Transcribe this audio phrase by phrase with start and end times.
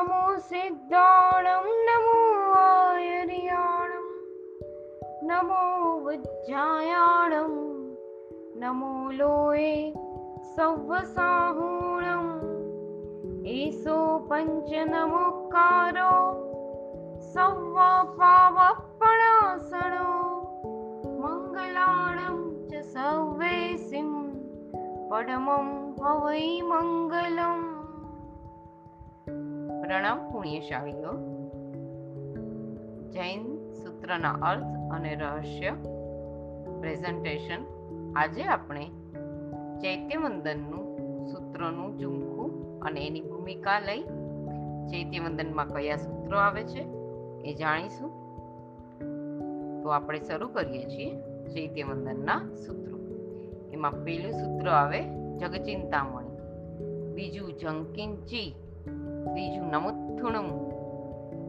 [0.00, 2.20] नमो सिद्धाणं नमो
[2.58, 4.04] आयर्याणं
[5.28, 5.64] नमो
[6.04, 7.50] विज्जायाणं
[8.60, 9.74] नमो लोये
[10.56, 12.30] सव्वसाहूणम्
[13.56, 13.98] एषो
[14.30, 16.14] पञ्चनमोकारो
[17.34, 17.90] सौवा
[18.20, 20.14] पावपणासनो
[21.24, 22.38] मङ्गलां
[22.70, 24.08] च सव्वेसिं
[25.10, 25.68] परमं
[26.00, 27.69] भवै मङ्गलम्
[29.90, 31.12] પ્રણામ પુણ્યશાળીઓ
[33.12, 33.40] જૈન
[33.72, 35.72] સૂત્રના અર્થ અને રહસ્ય
[36.80, 37.64] પ્રેઝન્ટેશન
[38.16, 38.84] આજે આપણે
[39.82, 40.86] ચૈત્યવંદનનું
[41.26, 44.02] સૂત્રોનું ઝુમખું અને એની ભૂમિકા લઈ
[44.90, 46.86] ચૈત્યવંદનમાં કયા સૂત્રો આવે છે
[47.44, 48.10] એ જાણીશું.
[49.82, 51.10] તો આપણે શરૂ કરીએ છીએ
[51.48, 52.98] ચૈત્યવંદનના સૂત્રો.
[53.72, 55.04] એમાં પહેલું સૂત્ર આવે
[55.36, 56.34] જગચિંતામણી,
[57.14, 58.54] બીજું જંકિંચી
[59.24, 60.70] ત્રીજું નમુથુણમ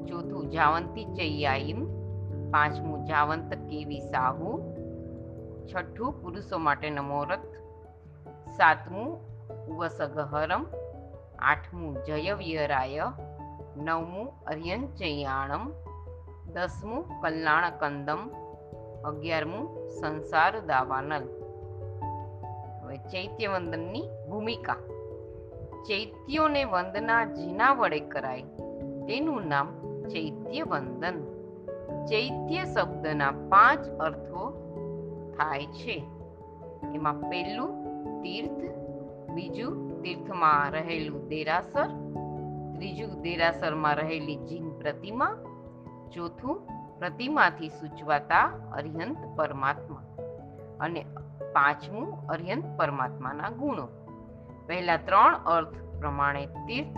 [0.05, 1.85] ચોથું જાવંતી ચૈયાઈમ
[2.51, 4.75] પાંચમું જાવંત કેવી સાહુ.
[5.65, 7.39] છઠ્ઠું પુરુષો માટે નમોરથ
[8.57, 9.19] સાતમું
[9.67, 10.65] ઉવસગહરમ.
[11.39, 13.01] આઠમું જયવિયરાય.
[13.77, 15.71] નવમું અર્યંચયાણમ
[16.53, 18.29] દસમું કલ્યાણકંદમ.
[19.05, 21.23] અગિયારમું સંસાર દાવાનલ.
[22.81, 24.75] હવે ચૈત્યવંદનની ભૂમિકા.
[25.87, 28.41] ચૈત્યોને વંદના જેના વડે કરાય
[29.07, 29.67] તેનું નામ
[30.07, 31.21] ચૈત્ય વંદન
[32.09, 34.43] ચૈત્ય શબ્દના પાંચ અર્થો
[35.37, 36.03] થાય છે.
[36.95, 37.71] એમાં પહેલું
[38.21, 38.63] તીર્થ,
[39.33, 41.89] બીજું તીર્થમાં રહેલું દેરાસર,
[42.75, 45.35] ત્રીજું દેરાસરમાં રહેલી જીન પ્રતિમા,
[46.13, 46.61] ચોથું
[46.99, 50.03] પ્રતિમાથી સૂચવાતા અર્યંત પરમાત્મા
[50.79, 51.05] અને
[51.53, 53.87] પાંચમું અરિહંત પરમાત્માના ગુણો.
[54.71, 56.97] પહેલા ત્રણ અર્થ પ્રમાણે તીર્થ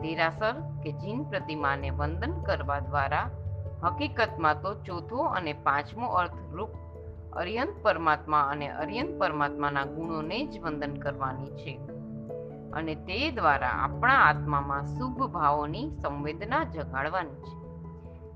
[0.00, 3.30] દેરાસર કે જીન પ્રતિમાને વંદન કરવા દ્વારા
[3.84, 6.68] હકીકતમાં તો ચોથો અને પાંચમો અર્થ રૂપ
[7.32, 11.78] અર્યંત પરમાત્મા અને અર્યંત પરમાત્માના ગુણોને જ વંદન કરવાની છે.
[12.72, 17.60] અને તે દ્વારા આપણા આત્મામાં શુભ ભાવોની સંવેદના જગાડવાની છે.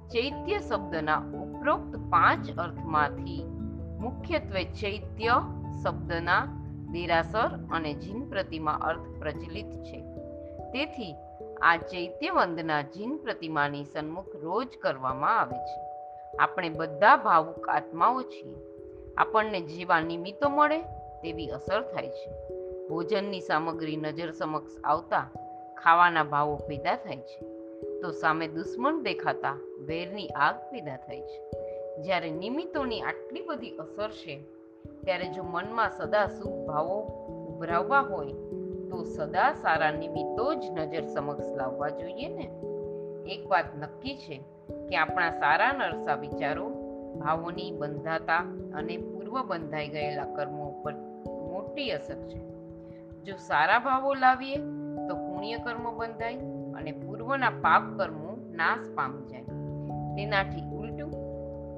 [0.08, 3.44] ચૈત્ય શબ્દના ઉપરોક્ત પાંચ અર્થમાંથી
[4.00, 5.42] મુખ્યત્વે ચૈત્ય
[5.84, 6.63] શબ્દના
[6.94, 10.00] દેરાસર અને જીન પ્રતિમા અર્થ પ્રચલિત છે.
[10.72, 11.14] તેથી
[11.62, 15.80] આ ચૈત્ય વંદના જીન પ્રતિમાની સન્મુખ રોજ કરવામાં આવે છે.
[16.36, 18.56] આપણે બધા ભાવુક આત્માઓ છીએ.
[19.16, 20.78] આપણને જેવા નિમિત્તો મળે
[21.22, 22.30] તેવી અસર થાય છે.
[22.88, 25.30] ભોજનની સામગ્રી નજર સમક્ષ આવતા
[25.78, 27.40] ખાવાના ભાવો પેદા થાય છે.
[28.00, 29.56] તો સામે દુશ્મન દેખાતા
[29.86, 31.50] વેરની આગ પેદા થાય છે.
[32.02, 34.53] જ્યારે નિમિત્તોની આટલી બધી અસર છે
[35.04, 37.00] ત્યારે જો મનમાં સદા શુભ ભાવો
[37.48, 38.32] ઉભરાવવા હોય,
[38.90, 42.50] તો સદા સારા નિમિત્તો જ નજર સમક્ષ લાવવા જોઈએ ને?
[43.26, 44.40] એક વાત નક્કી છે
[44.88, 46.68] કે આપણા સારા નરસા વિચારો,
[47.18, 48.38] ભાવોની બંધાતા
[48.74, 50.92] અને પૂર્વ બંધાઈ ગયેલા કર્મો ઉપર
[51.26, 52.38] મોટી અસર છે.
[53.24, 54.56] જો સારા ભાવો લાવીએ,
[55.08, 56.36] તો પુણ્ય કર્મો બંધાય
[56.74, 59.40] અને પૂર્વના પાપ કર્મો નાશ પામી જાય.
[60.16, 61.10] તેનાથી ઉલટું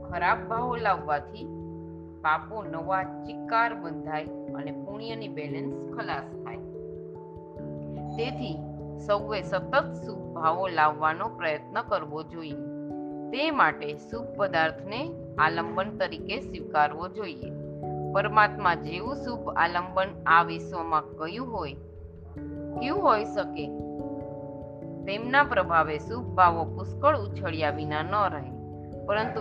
[0.09, 1.56] ખરાબ ભાવો લાવવાથી
[2.22, 6.56] પાપો નવા ચિકાર બંધાય અને પુણ્યની બેલેન્સ ખલાસ થાય.
[8.16, 8.59] તેથી
[9.06, 12.54] સૌએ સતત શુભ ભાવો લાવવાનો પ્રયત્ન કરવો જોઈએ.
[13.31, 17.50] તે માટે શુભ પદાર્થને આલંબન તરીકે સ્વીકારવો જોઈએ.
[18.12, 21.72] પરમાત્મા જેવું શુભ આલંબન આ વિશ્વમાં કયું હોય?
[22.81, 23.66] કયું હોઈ શકે?
[25.04, 28.56] તેમના પ્રભાવે શુભ ભાવો પુષ્કળ ઉછળ્યા વિના ન રહે.
[29.06, 29.41] પરંતુ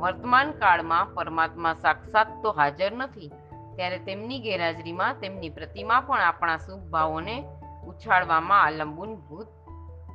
[0.00, 3.30] વર્તમાન કાળમાં પરમાત્મા સાક્ષાત તો હાજર નથી.
[3.76, 7.44] ત્યારે તેમની ગેરહાજરીમાં તેમની પ્રતિમા પણ આપણા સુખ ભાવોને
[7.86, 9.46] ઉછાળવામાં આલંબનભૂત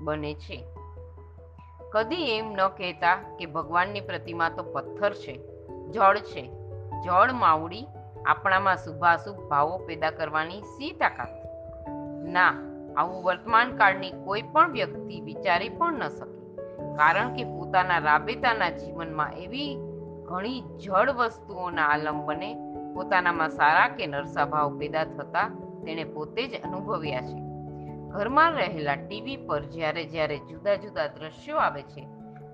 [0.02, 0.63] બને છે.
[1.91, 5.36] કદી એમ ન કહેતા કે ભગવાનની પ્રતિમા તો પથ્થર છે,
[5.91, 6.44] જળ છે.
[7.06, 7.86] જળ માવડી
[8.25, 11.33] આપણામાં શુભાશુભ ભાવો પેદા કરવાની સી તાકાત?
[12.27, 12.54] ના,
[12.98, 16.37] આવું વર્તમાન કાળની કોઈ પણ વ્યક્તિ વિચારી પણ ન શકે.
[16.98, 19.78] કારણ કે પોતાના રાબેતાના જીવનમાં એવી
[20.26, 22.56] ઘણી જળ વસ્તુઓના આલંબને
[22.94, 25.50] પોતાનામાં સારા કે નરસા ભાવ પેદા થતા
[25.86, 27.38] તેણે પોતે જ અનુભવ્યા છે.
[28.10, 32.08] ઘરમાં રહેલા ટીવી પર જ્યારે જ્યારે જુદા જુદા દ્રશ્યો આવે છે,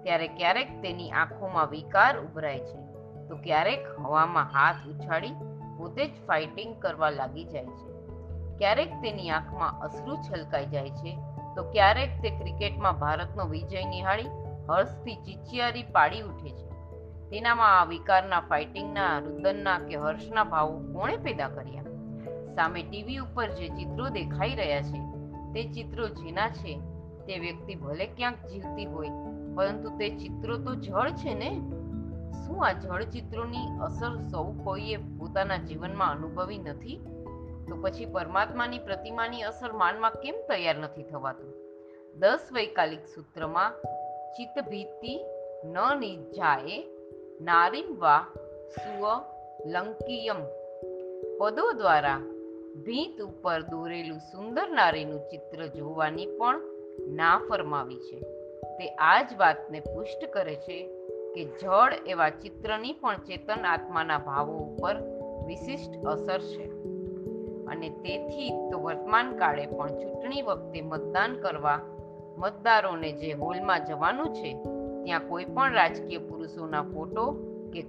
[0.03, 2.77] ત્યારે ક્યારેક તેની આંખોમાં વિકાર ઉભરાય છે.
[3.27, 5.31] તો ક્યારેક હવામાં હાથ ઉછાળી
[5.77, 7.93] પોતે જ ફાઇટિંગ કરવા લાગી જાય છે.
[8.57, 14.23] ક્યારેક તેની આંખમાં અશ્રુ છલકાઈ જાય છે તો ક્યારેક તે ક્રિકેટમાં ભારતનો વિજય નિહાળી
[14.69, 16.73] હર્ષથી ચિચિયારી પાડી ઉઠે છે.
[17.29, 21.83] તેનામાં આ વિકારના ફાઇટિંગના, રુદનના કે હર્ષના ભાવો કોણે પેદા કર્યા?
[22.55, 24.99] સામે ટીવી ઉપર જે ચિત્રો દેખાઈ રહ્યા છે,
[25.53, 26.79] તે ચિત્રો જેના છે,
[27.27, 29.09] તે વ્યક્તિ ભલે ક્યાંક જીવતી હોય,
[29.55, 31.49] પરંતુ તે ચિત્રો તો જળ છે ને?
[32.45, 36.99] શું આ જળ ચિત્રોની અસર સૌ કોઈએ પોતાના જીવનમાં અનુભવી નથી?
[37.69, 41.53] તો પછી પરમાત્માની પ્રતિમાની અસર માનમાં કેમ તૈયાર નથી થવાતું?
[42.15, 43.71] દસ વૈકાલિક સૂત્રમાં
[44.31, 45.25] ચિત્તભીતિ
[45.65, 46.87] ન નિજાએ
[47.41, 48.25] નારીમ વા
[48.69, 49.07] સુવ
[49.65, 50.35] લંકિયમ.
[51.39, 52.17] પદો દ્વારા
[52.85, 56.61] ભીત ઉપર દોરેલું સુંદર નારીનું ચિત્ર જોવાની પણ
[57.07, 58.19] ના ફરમાવી છે.
[58.61, 64.53] તે આ જ વાતને પુષ્ટ કરે છે કે જળ એવા ચિત્રની પણ ચેતન આત્માના ભાવો
[64.53, 64.95] ઉપર
[65.47, 66.92] વિશિષ્ટ અસર છે.
[67.73, 71.79] અને તેથી તો વર્તમાન કાળે પણ ચૂંટણી વખતે મતદાન કરવા
[72.37, 74.53] મતદારોને જે હોલમાં જવાનું છે,
[75.03, 77.25] ત્યાં કોઈ પણ રાજકીય પુરુષોના ફોટો
[77.73, 77.81] કે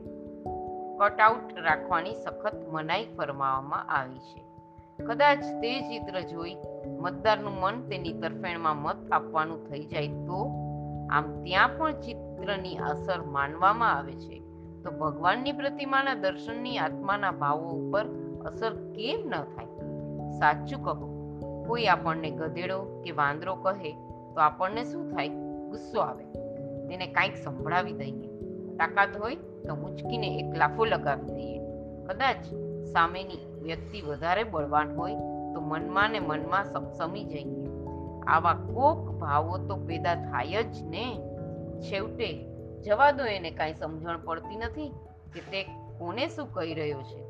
[0.99, 4.45] કટઆઉટ રાખવાની સખત મનાઈ ફરમાવવામાં આવી છે.
[5.05, 6.57] કદાચ તે ચિત્ર જોઈ
[7.01, 10.51] મતદારનું મન તેની તરફેણમાં મત આપવાનું થઈ જાય તો?
[11.11, 14.41] આમ ત્યાં પણ ચિત્રની અસર માનવામાં આવે છે.
[14.83, 18.05] તો ભગવાનની પ્રતિમાના દર્શનની આત્માના ભાવો ઉપર
[18.45, 19.74] અસર કેમ ન થાય?
[20.39, 21.15] સાચું કહો.
[21.67, 23.93] કોઈ આપણને ગધેડો કે વાંદરો કહે
[24.35, 25.29] તો આપણને શું થાય?
[25.69, 26.25] ગુસ્સો આવે.
[26.89, 28.29] તેને કાંઈક સંભળાવી દઈએ.
[28.77, 31.59] તાકાત હોય તો ઉંચકીને એક લાફો લગાવી દઈએ.
[32.07, 32.37] કદાચ
[32.93, 35.15] સામેની વ્યક્તિ વધારે બળવાન હોય
[35.55, 37.67] તો મનમાં ને મનમાં સમસમી જઈએ.
[38.27, 41.19] આવા કોક ભાવો તો પેદા થાય જ ને.
[41.81, 42.47] છેવટે
[42.83, 44.89] જવા દો એને કાંઈ સમજણ પડતી નથી
[45.35, 45.63] કે તે
[45.99, 47.25] કોને શું કહી રહ્યો છે?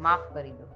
[0.00, 0.69] માફ કરી દો.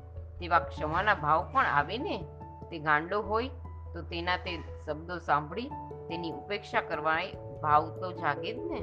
[0.44, 2.24] તેવા ક્ષમાના ભાવ પણ આવે ને?
[2.70, 3.48] તે ગાંડો હોય
[3.94, 5.70] તો તેના તે શબ્દો સાંભળી
[6.08, 7.16] તેની ઉપેક્ષા કરવા
[7.62, 8.80] ભાવ તો જાગે જ ને.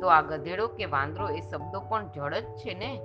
[0.00, 3.00] તો આ ગધેડો કે વાંદરો એ શબ્દો પણ જળ જ છે ને?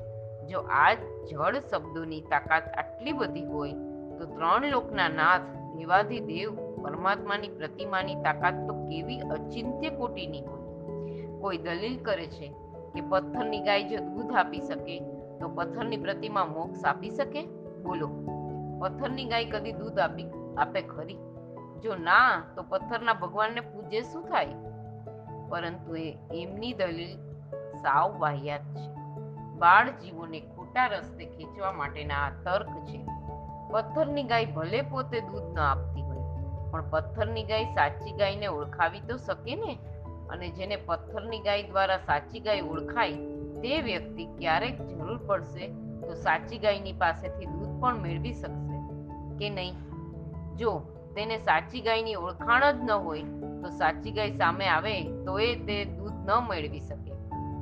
[0.50, 0.94] જો આ
[1.32, 3.72] જળ શબ્દોની તાકાત આટલી બધી હોય,
[4.18, 5.42] તો ત્રણ લોકના નાથ
[5.76, 11.26] દેવાધિદેવ પરમાત્માની પ્રતિમાની તાકાત તો કેવી અચિંત્ય કોટીની હોય.
[11.38, 12.48] કોઈ દલીલ કરે છે
[12.94, 15.00] કે પથ્થરની ગાય જો દૂધ આપી શકે?
[15.40, 17.65] તો પથ્થરની પ્રતિમા મોક્ષ આપી શકે?
[17.86, 18.08] બોલો,
[18.82, 20.28] પથ્થરની ગાય કદી દૂધ આપી,
[20.58, 21.18] આપે ખરી?
[21.84, 24.46] જો ના, તો પથ્થરના ભગવાનને પૂજે શું થાય?
[25.50, 27.18] પરંતુ એ એમની દલીલ
[27.78, 28.88] સાવ વાહિયાત છે.
[29.58, 33.06] બાળ જીવોને ખોટા રસ્તે ખેંચવા માટેના આ તર્ક છે.
[33.72, 39.18] પથ્થરની ગાય ભલે પોતે દૂધ ન આપતી હોય, પણ પથ્થરની ગાય સાચી ગાયને ઓળખાવી તો
[39.18, 39.78] શકે ને?
[40.30, 43.14] અને જેને પથ્થરની ગાય દ્વારા સાચી ગાય ઓળખાય,
[43.62, 45.68] તે વ્યક્તિ ક્યારેક જરૂર પડશે
[46.08, 48.78] તો સાચી ગાયની પાસેથી દૂધ પણ મેળવી શકશે
[49.38, 49.74] કે નહીં?
[50.56, 50.72] જો
[51.16, 53.24] તેને સાચી ગાયની ઓળખાણ જ ન હોય,
[53.62, 57.12] તો સાચી ગાય સામે આવે તો એ તે દૂધ ન મેળવી શકે.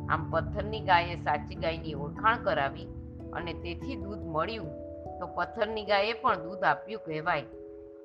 [0.10, 2.88] આમ પથ્થરની ગાયે સાચી ગાયની ઓળખાણ કરાવી
[3.34, 4.72] અને તેથી દૂધ મળ્યું,
[5.20, 7.42] તો પથ્થરની ગાયે પણ દૂધ આપ્યું કહેવાય.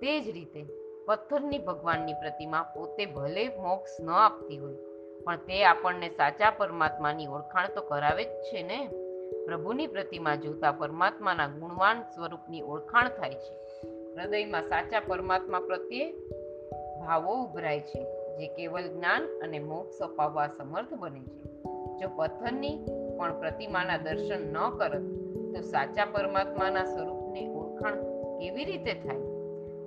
[0.00, 0.62] તે જ રીતે
[1.06, 4.79] પથ્થરની ભગવાનની પ્રતિમા પોતે ભલે મોક્ષ ન આપતી હોય,
[5.25, 8.81] પણ તે આપણને સાચા પરમાત્માની ઓળખાણ તો કરાવે જ છે ને?
[9.33, 13.85] પ્રભુની પ્રતિમા જોતા પરમાત્માના ગુણવાન સ્વરૂપની ઓળખાણ થાય છે.
[14.15, 16.13] હૃદયમાં સાચા પરમાત્મા પ્રત્યે
[17.01, 18.05] ભાવો ઉભરાય છે,
[18.37, 21.63] જે કેવલ જ્ઞાન અને મોક્ષ અપાવવા સમર્થ બને છે.
[21.97, 22.87] જો પથ્થરની
[23.19, 25.03] પણ પ્રતિમાના દર્શન ન કરત,
[25.55, 27.94] તો સાચા પરમાત્માના સ્વરૂપની ઓળખાણ
[28.39, 29.17] કેવી રીતે થાય?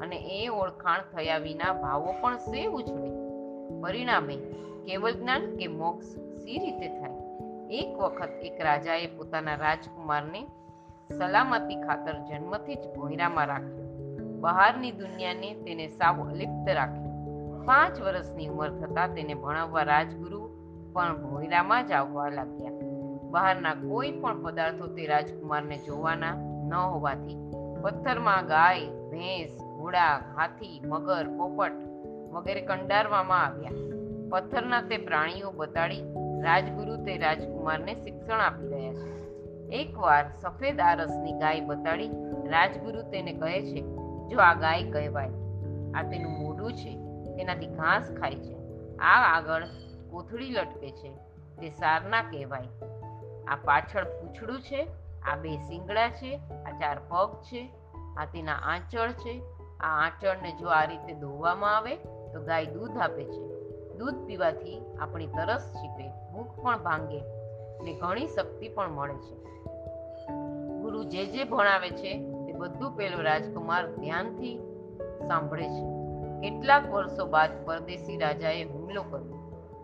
[0.01, 3.11] અને એ ઓળખાણ થયા વિના ભાવો પણ સે ઉછળે.
[3.81, 4.35] પરિણામે,
[4.85, 7.20] કેવલ જ્ઞાન કે મોક્ષ સી રીતે થાય?
[7.71, 10.47] એક વખત એક રાજાએ પોતાના રાજકુમારને
[11.17, 14.39] સલામતી ખાતર જન્મથી જ ભોયરામાં રાખ્યો.
[14.39, 17.11] બહારની દુનિયાને તેને સાવ અલિપ્ત રાખ્યો.
[17.65, 20.49] પાંચ વર્ષની ઉંમર થતાં તેને ભણાવવા રાજગુરુ
[20.93, 22.71] પણ ભોયરામાં જ આવવા લાગ્યા.
[23.31, 26.33] બહારના કોઈ પણ પદાર્થો તે રાજકુમારને જોવાના
[26.69, 27.37] ન હોવાથી
[27.81, 31.71] પથ્થરમાં ગાય, ભેંસ, ઘોડા, હાથી, મગર, પોપટ
[32.31, 33.71] વગેરે કંડારવામાં આવ્યા.
[34.29, 36.10] પથ્થરના તે પ્રાણીઓ બતાડી
[36.41, 39.11] રાજગુરુ તે રાજકુમારને શિક્ષણ આપી રહ્યા છે.
[39.75, 42.09] એકવાર સફેદ આરસની ગાય બતાડી
[42.45, 43.81] રાજગુરુ તેને કહે છે,
[44.29, 45.29] જો આ ગાય કહેવાય,
[45.93, 46.95] આ તેનું મોઢું છે,
[47.35, 48.55] તેનાથી ઘાસ ખાય છે,
[48.97, 49.63] આ આગળ
[50.09, 51.09] કોથળી લટકે છે,
[51.61, 52.67] તે સારના કહેવાય.
[53.47, 54.87] આ પાછળ પૂંછડું છે,
[55.23, 57.69] આ બે શિંગડા છે, આ ચાર પગ છે,
[58.17, 59.41] આ તેના આંચળ છે,
[59.79, 61.95] આ આંચળને જો આ રીતે ધોવામાં આવે
[62.33, 63.41] તો ગાય દૂધ આપે છે.
[63.97, 66.20] દૂધ પીવાથી આપણી તરસ છીપે.
[66.33, 67.21] ભૂખ પણ ભાંગે
[67.83, 69.35] ને ઘણી શક્તિ પણ મળે છે.
[70.81, 74.57] ગુરુ જે જે ભણાવે છે, તે બધું પેલો રાજકુમાર ધ્યાનથી
[75.27, 76.01] સાંભળે છે.
[76.41, 79.37] કેટલાક વર્ષો બાદ પરદેશી રાજાએ હુમલો કર્યો.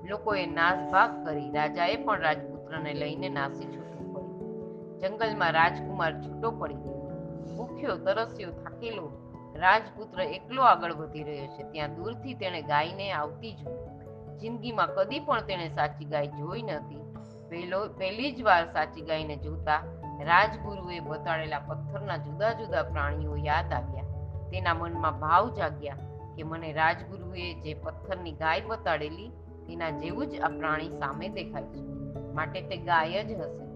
[0.09, 6.93] લોકોએ નાસભાગ કરી રાજાએ પણ રાજપુત્રને લઈને નાસી છૂટવું પડ્યું જંગલમાં રાજકુમાર છૂટો પડી ગયો.
[7.57, 9.11] ભૂખ્યો, તરસ્યો, થાકેલો
[9.55, 11.71] રાજપુત્ર એકલો આગળ વધી રહ્યો છે.
[11.71, 14.06] ત્યાં દૂરથી તેણે ગાયને આવતી જોઈ.
[14.37, 16.95] જિંદગીમાં કદી પણ તેણે સાચી ગાય જોઈ નથી.
[17.49, 19.81] પહેલો, પહેલી જ વાર સાચી ગાયને જોતા
[20.23, 24.03] રાજગુરુએ બતાડેલા પથ્થરના જુદા જુદા પ્રાણીઓ યાદ આવ્યા.
[24.49, 25.95] તેના મનમાં ભાવ જાગ્યા
[26.37, 29.29] કે મને રાજગુરુએ જે પથ્થરની ગાય બતાડેલી
[29.67, 31.81] તેના જેવું જ આ પ્રાણી સામે દેખાય છે.
[32.33, 33.67] માટે તે ગાય જ હશે.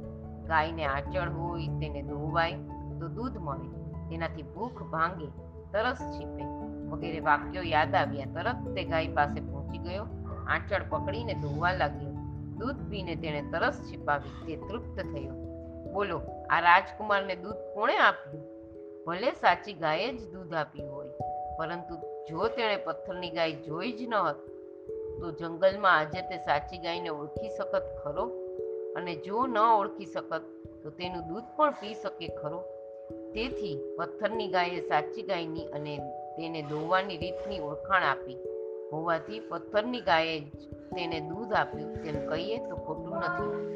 [0.47, 2.53] ગાયને આચળ હોય, તેને ધોવાય,
[2.99, 3.69] તો દૂધ મળે.
[4.09, 5.25] તેનાથી ભૂખ ભાંગે,
[5.71, 6.43] તરસ છીપે.
[6.89, 8.25] વગેરે વાક્યો યાદ આવ્યા.
[8.25, 10.05] તરત તે ગાય પાસે પહોંચી ગયો
[10.51, 12.11] આંચળ પકડીને ધોવા લાગ્યો.
[12.57, 15.35] દૂધ પીને તેણે તરસ છીપાવી, તે તૃપ્ત થયો.
[15.93, 18.43] બોલો, આ રાજકુમારને દૂધ કોણે આપ્યું?
[19.07, 21.09] ભલે સાચી ગાયે જ દૂધ આપ્યું હોય,
[21.57, 21.95] પરંતુ
[22.29, 24.35] જો તેણે પથ્થરની ગાય જોઈ જ ન હોત,
[25.19, 28.25] તો જંગલમાં આજે તે સાચી ગાયને ઓળખી શકત ખરો?
[28.95, 30.41] અને જો ન ઓળખી શકત,
[30.83, 32.61] તો તેનું દૂધ પણ પી શકે ખરો?
[33.33, 35.97] તેથી પથ્થરની ગાયે સાચી ગાયની અને
[36.37, 38.37] તેને દોવાની રીતની ઓળખાણ આપી.
[38.91, 41.93] હોવાથી પથ્થરની ગાયે જ તેને દૂધ આપ્યું.
[41.93, 43.71] તેમ કહીએ તો ખોટું નથી.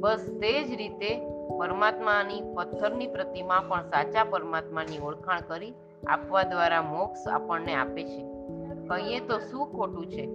[0.00, 5.74] બસ તે જ રીતે પરમાત્માની પથ્થરની પ્રતિમા પણ સાચા પરમાત્માની ઓળખાણ કરી
[6.06, 8.26] આપવા દ્વારા મોક્ષ આપણને આપે છે.
[8.86, 10.26] કહીએ તો શું ખોટું છે?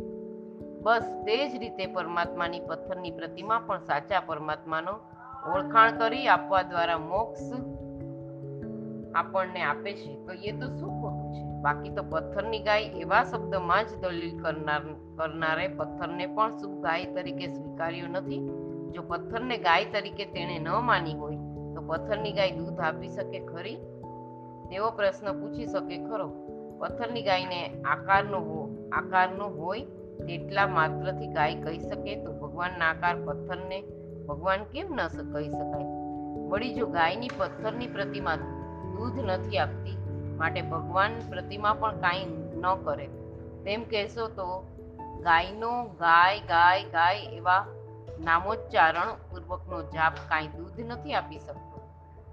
[0.82, 4.92] બસ તે જ રીતે પરમાત્માની પથ્થરની પ્રતિમા પણ સાચા પરમાત્માનો
[5.52, 7.54] ઓળખાણ કરી આપવા દ્વારા મોક્ષ
[9.16, 10.26] આપણને આપે છે.
[10.26, 11.01] કહીએ તો શું
[11.62, 14.82] બાકી તો પથ્થરની ગાય એવા શબ્દમાં જ દલીલ કરનાર,
[15.18, 18.40] કરનારે પથ્થરને પણ શુભ ગાય તરીકે સ્વીકાર્યો નથી.
[18.96, 21.36] જો પથ્થરને ગાય તરીકે તેણે ન માની હોય,
[21.76, 23.76] તો પથ્થરની ગાય દૂધ આપી શકે ખરી?
[24.70, 26.28] તેવો પ્રશ્ન પૂછી શકે ખરો.
[26.80, 28.40] પથ્થરની ગાયને આકારનો
[28.94, 29.86] આકારનો હોય
[30.28, 33.84] તેટલા માત્રથી ગાય કહી શકે તો ભગવાનના આકાર પથ્થરને
[34.28, 35.86] ભગવાન કેમ ન કહી શકાય?
[36.50, 38.36] વળી જો ગાયની પથ્થરની પ્રતિમા
[38.96, 40.01] દૂધ નથી આપતી
[40.42, 43.08] માટે ભગવાન પ્રતિમા પણ કાંઈ ન કરે.
[43.66, 44.68] તેમ કહેશો તો
[45.22, 47.66] ગાયનો ગાય ગાય ગાય એવા
[48.24, 51.80] નામોચ્ચારણ પૂર્વકનો જાપ કાંઈ દૂધ નથી આપી શકતો.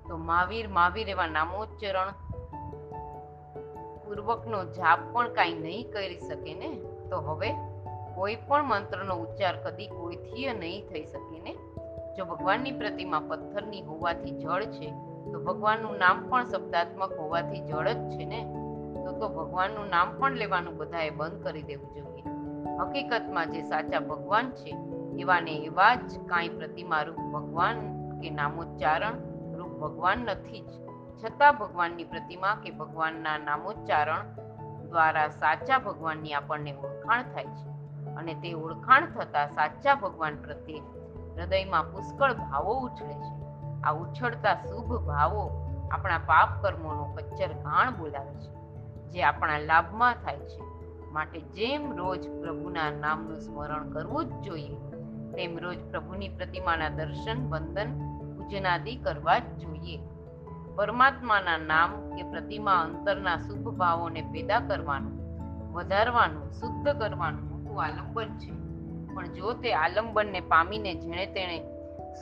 [0.08, 2.12] તો મહાવીર મહાવીર એવા નામોચ્ચારણ
[4.06, 6.68] પૂર્વકનો જાપ પણ કાંઈ નહીં કરી શકે ને?
[7.10, 7.50] તો હવે
[8.14, 11.54] કોઈ પણ મંત્રનો ઉચ્ચાર કદી કોઈથી નહીં થઈ શકે ને?
[12.16, 18.10] જો ભગવાનની પ્રતિમા પથ્થરની હોવાથી જળ છે તો ભગવાનનું નામ પણ શબ્દાત્મક હોવાથી જળ જ
[18.10, 18.44] છે ને?
[19.04, 22.22] તો તો ભગવાનનું નામ પણ લેવાનું બધાએ બંધ કરી દેવું જોઈએ.
[22.78, 24.76] હકીકતમાં જે સાચા ભગવાન છે,
[25.18, 27.76] એવાને એવા જ કાંઈ પ્રતિમા રૂપ ભગવાન
[28.20, 29.14] કે નામોચ્ચારણ
[29.54, 30.70] રૂપ ભગવાન નથી જ.
[31.24, 34.24] છતાં ભગવાનની પ્રતિમા કે ભગવાનના નામોચ્ચારણ
[34.88, 37.68] દ્વારા સાચા ભગવાનની આપણને ઓળખાણ થાય છે.
[38.14, 40.78] અને તે ઓળખાણ થતા સાચા ભગવાન પ્રત્યે
[41.36, 43.47] હૃદયમાં પુષ્કળ ભાવો ઉછળે છે.
[43.88, 45.42] આ ઉછળતા શુભ ભાવો
[45.90, 48.50] આપણા પાપ કર્મોનો કચ્છર ઘાણ બોલાવે છે,
[49.10, 50.60] જે આપણા લાભમાં થાય છે.
[51.12, 54.76] માટે જેમ રોજ પ્રભુના નામનું સ્મરણ કરવું જ જોઈએ,
[55.36, 57.90] તેમ રોજ પ્રભુની પ્રતિમાના દર્શન, વંદન,
[58.36, 59.98] પૂજનાદિ કરવા જ જોઈએ.
[60.74, 65.16] પરમાત્માના નામ કે પ્રતિમા અંતરના શુભ ભાવોને પેદા કરવાનું,
[65.72, 68.52] વધારવાનું, શુદ્ધ કરવાનું મોટું આલંબન છે.
[69.14, 71.58] પણ જો તે આલંબનને પામીને જેણે તેણે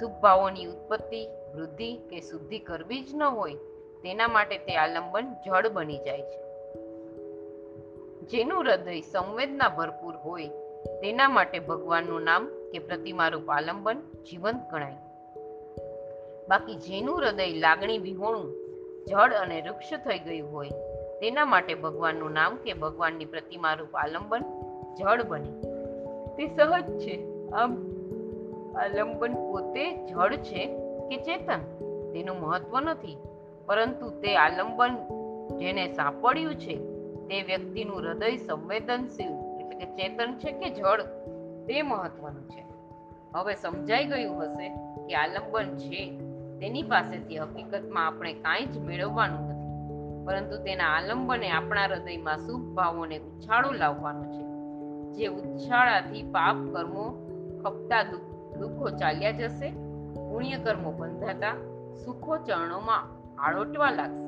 [0.01, 1.21] શુભ ભાવોની ઉત્પત્તિ
[1.57, 3.55] વૃદ્ધિ કે શુદ્ધિ કરવી જ ન હોય,
[4.03, 6.47] તેના માટે તે આલંબન જળ બની જાય છે.
[8.27, 10.49] જેનું હૃદય સંવેદના ભરપૂર હોય,
[11.01, 13.99] તેના માટે ભગવાનનું નામ કે પ્રતિમારૂપ આલંબન
[14.31, 14.97] જીવંત ગણાય.
[16.49, 18.53] બાકી જેનું હૃદય લાગણી વિહોણું,
[19.07, 20.69] જળ અને વૃક્ષ થઈ ગયું હોય,
[21.21, 24.41] તેના માટે ભગવાનનું નામ કે ભગવાનની પ્રતિમારૂપ આલંબન
[24.95, 25.51] જળ બને.
[26.37, 27.49] તે સહજ છે.
[27.51, 27.73] આમ,
[28.77, 30.86] આલંબન પોતે જળ છે.
[31.09, 31.59] કે ચેતન?
[32.13, 33.17] તેનું મહત્વ નથી.
[33.67, 34.97] પરંતુ તે આલંબન
[35.57, 36.77] જેને સાંપડ્યું છે,
[37.27, 41.03] તે વ્યક્તિનું હૃદય સંવેદનશીલ એટલે કે ચેતન છે કે જળ
[41.67, 42.65] તે મહત્વનું છે.
[43.35, 44.69] હવે સમજાઈ ગયું હશે
[45.07, 46.19] કે આલંબન છે,
[46.61, 49.57] તેની પાસેથી હકીકતમાં આપણે કાંઈ જ મેળવવાનું નથી.
[50.27, 54.47] પરંતુ તેના આલંબને આપણા હૃદયમાં શુભ ભાવોને ઉછાળો લાવવાનો છે.
[55.13, 57.11] જે ઉછાળાથી પાપ કર્મો,
[57.63, 59.86] ખપતા દુઃખ- ચાલ્યા જશે
[60.37, 61.55] પુણ્ય કર્મો બંધાતા
[62.05, 63.05] સુખો ચરણોમાં
[63.43, 64.27] આળોટવા લાગશે.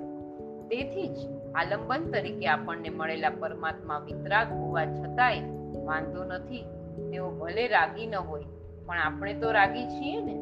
[0.68, 1.16] તેથી જ
[1.54, 5.40] આલંબન તરીકે આપણને મળેલા પરમાત્મા વિતરાગ હોવા છતાંય
[5.84, 6.62] વાંધો નથી,
[7.10, 8.44] તેઓ ભલે રાગી ન હોય,
[8.86, 10.34] પણ આપણે તો રાગી છીએ ને.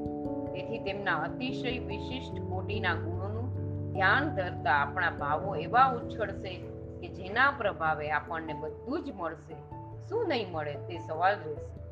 [0.54, 3.48] તેથી તેમના અતિશય વિશિષ્ટ કોટીના ગુણોનું
[3.92, 6.56] ધ્યાન ધરતા આપણા ભાવો એવા ઉછળશે
[7.00, 9.54] કે જેના પ્રભાવે આપણને બધું જ મળશે.
[10.08, 11.85] શું નહીં મળે તે સવાલ રહેશે.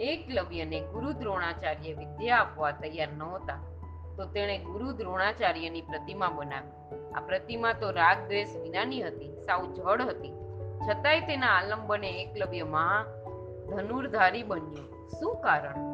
[0.00, 3.58] એકલવ્યને ગુરુ દ્રોણાચાર્ય વિદ્યા આપવા તૈયાર નહોતા,
[4.16, 6.98] તો તેણે ગુરુ દ્રોણાચાર્યની પ્રતિમા બનાવી.
[7.14, 10.34] આ પ્રતિમા તો રાગ દ્વેષ વિનાની હતી, સાવ જડ હતી.
[10.86, 13.04] છતાંય તેના આલંબને એકલવ્ય મહા
[13.68, 14.86] ધનુર્ધારી બન્યો.
[15.20, 15.86] શું કારણ?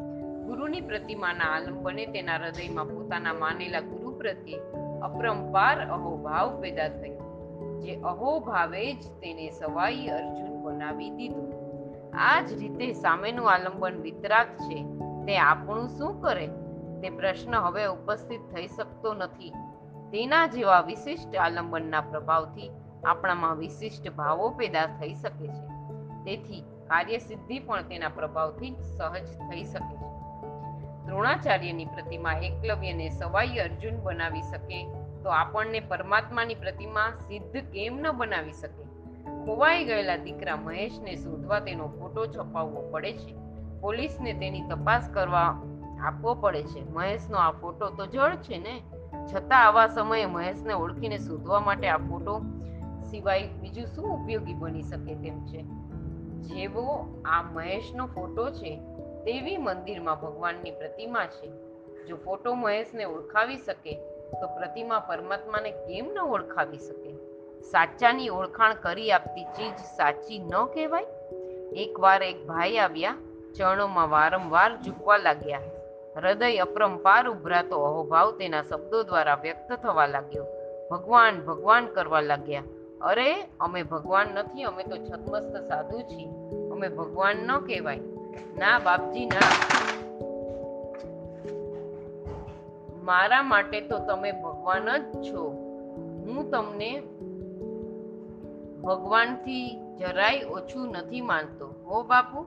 [0.46, 4.60] ગુરુની પ્રતિમાના આલંબને તેના હૃદયમાં પોતાના માનેલા ગુરુ પ્રત્યે
[5.02, 7.26] અપરંપાર અહોભાવ પેદા થયો,
[7.80, 11.50] જે અહોભાવે જ તેને સવાઈ અર્જુન બનાવી દીધું.
[12.18, 14.84] આ જ રીતે સામેનું આલંબન વિતરાગ છે,
[15.26, 16.46] તે આપણું શું કરે?
[17.02, 19.50] તે પ્રશ્ન હવે ઉપસ્થિત થઈ શકતો નથી.
[20.12, 22.70] તેના જેવા વિશિષ્ટ આલંબનના પ્રભાવથી
[23.06, 25.68] આપણામાં વિશિષ્ટ ભાવો પેદા થઈ શકે છે.
[26.24, 30.16] તેથી કાર્યસિદ્ધિ પણ તેના પ્રભાવથી સહજ થઈ શકે છે.
[31.06, 34.86] દ્રોણાચાર્યની પ્રતિમા એકલવ્યને સવાઈ અર્જુન બનાવી શકે,
[35.22, 38.85] તો આપણને પરમાત્માની પ્રતિમા સિદ્ધ કેમ ન બનાવી શકે?
[39.26, 43.34] ખોવાઈ ગયેલા દીકરા મહેશને શોધવા તેનો ફોટો છપાવવો પડે છે.
[43.80, 45.62] પોલીસને તેની તપાસ કરવા
[46.00, 46.90] આપવો પડે છે.
[46.90, 48.80] મહેશનો આ ફોટો તો જળ છે ને?
[49.34, 52.42] છતાં આવા સમયે મહેશને ઓળખીને શોધવા માટે આ ફોટો
[53.10, 55.62] સિવાય બીજું શું ઉપયોગી બની શકે તેમ છે?
[56.36, 58.76] જેવો આ મહેશનો ફોટો છે,
[59.24, 61.46] તેવી મંદિરમાં ભગવાનની પ્રતિમા છે.
[62.06, 63.94] જો ફોટો મહેશને ઓળખાવી શકે,
[64.40, 67.05] તો પ્રતિમા પરમાત્માને કેમ ન ઓળખાવી શકે?
[67.72, 71.06] સાચાની ઓળખાણ કરી આપતી ચીજ સાચી ન કહેવાય?
[71.72, 73.14] એકવાર એક ભાઈ આવ્યા,
[73.56, 75.60] ચરણોમાં વારંવાર ઝૂકવા લાગ્યા.
[76.16, 80.46] હૃદય અપરંપાર ઉભરાતો અહોભાવ તેના શબ્દો દ્વારા વ્યક્ત થવા લાગ્યો.
[80.90, 82.62] ભગવાન ભગવાન કરવા લાગ્યા.
[83.00, 86.28] અરે, અમે ભગવાન નથી, અમે તો છતમસ્ત સાધુ છીએ.
[86.70, 87.98] અમે ભગવાન ન કહેવાય.
[88.58, 89.40] ના, બાપજી, ના.
[93.02, 95.50] મારા માટે તો તમે ભગવાન જ છો.
[96.26, 97.02] હું તમને
[98.86, 101.66] ભગવાનથી જરાય ઓછું નથી માનતો.
[101.86, 102.46] હો બાપુ,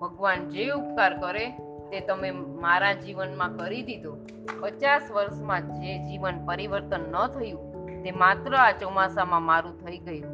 [0.00, 1.50] ભગવાન જે ઉપકાર કરે
[1.90, 4.16] તે તમે મારા જીવનમાં કરી દીધો.
[4.60, 10.32] પચાસ વર્ષમાં જે જીવન પરિવર્તન ન થયું, તે માત્ર આ ચોમાસામાં મારું થઈ ગયું.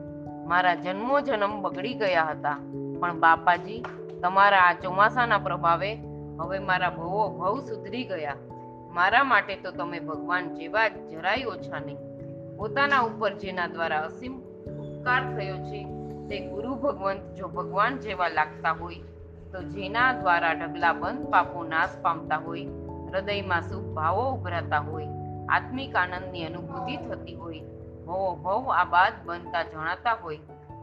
[0.48, 2.56] મારા જન્મો જન્મ બગડી ગયા હતા.
[3.00, 3.84] પણ બાપાજી,
[4.22, 5.94] તમારા આ ચોમાસાના પ્રભાવે
[6.40, 8.36] હવે મારા ભવો ભવ સુધરી ગયા.
[8.92, 11.96] મારા માટે તો તમે ભગવાન જેવા જરાય ઓછા નહીં.
[12.56, 14.49] પોતાના ઉપર જેના દ્વારા અસીમ
[15.00, 15.84] ઉપકાર થયો છે.
[16.28, 18.94] તે ગુરુ ભગવંત જો ભગવાન જેવા લાગતા હોય,
[19.52, 22.66] તો જેના દ્વારા ઢગલા બંધ પાપો નાશ પામતા હોય,
[23.12, 25.06] હૃદયમાં સુખ ભાવો ઉભરાતા હોય,
[25.48, 27.60] આત્મિક આનંદની અનુભૂતિ થતી હોય,
[28.06, 30.36] ભવો ભવ આ બાદ બનતા જણાતા હોય,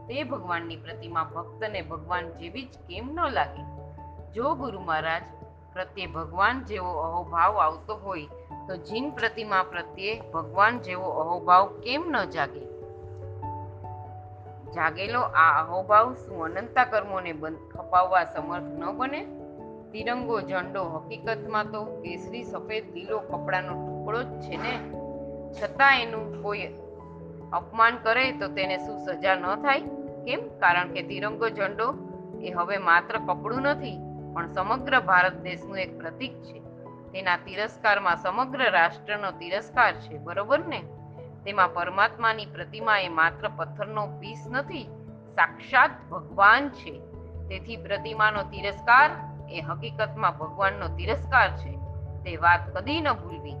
[0.08, 3.62] તે ભગવાનની પ્રતિમા ભક્તને ભગવાન જેવી જ કેમ ન લાગે?
[4.32, 5.22] જો ગુરુ મહારાજ
[5.72, 8.26] પ્રત્યે ભગવાન જેવો અહોભાવ આવતો હોય,
[8.68, 12.77] તો જીન પ્રતિમા પ્રત્યે ભગવાન જેવો અહોભાવ કેમ ન જાગે?
[14.78, 17.32] જાગેલો, આ અહોભાવ શું અનંતા કર્મોને
[17.74, 19.22] ખપાવવા સમર્થ ન બને?
[19.92, 24.74] તિરંગો ઝંડો હકીકતમાં તો કેસરી, સફેદ, લીલો કપડાનો ટુકડો જ છે ને?
[25.60, 26.66] છતાં એનું કોઈ
[27.52, 29.80] અપમાન કરે તો તેને શું સજા ન થાય?
[30.24, 30.40] કેમ?
[30.58, 31.88] કારણ કે તિરંગો ઝંડો
[32.42, 33.98] એ હવે માત્ર કપડું નથી,
[34.34, 36.58] પણ સમગ્ર ભારત દેશનું એક પ્રતીક છે.
[37.12, 40.80] તેના તિરસ્કારમાં સમગ્ર રાષ્ટ્રનો તિરસ્કાર છે, બરોબર ને?
[41.44, 44.84] તેમાં પરમાત્માની પ્રતિમા એ માત્ર પથ્થરનો પીસ નથી,
[45.34, 47.00] સાક્ષાત ભગવાન છે.
[47.48, 49.10] તેથી પ્રતિમાનો તિરસ્કાર
[49.50, 51.78] એ હકીકતમાં ભગવાનનો તિરસ્કાર છે.
[52.24, 53.54] તે વાત કદી ન ભૂલવી.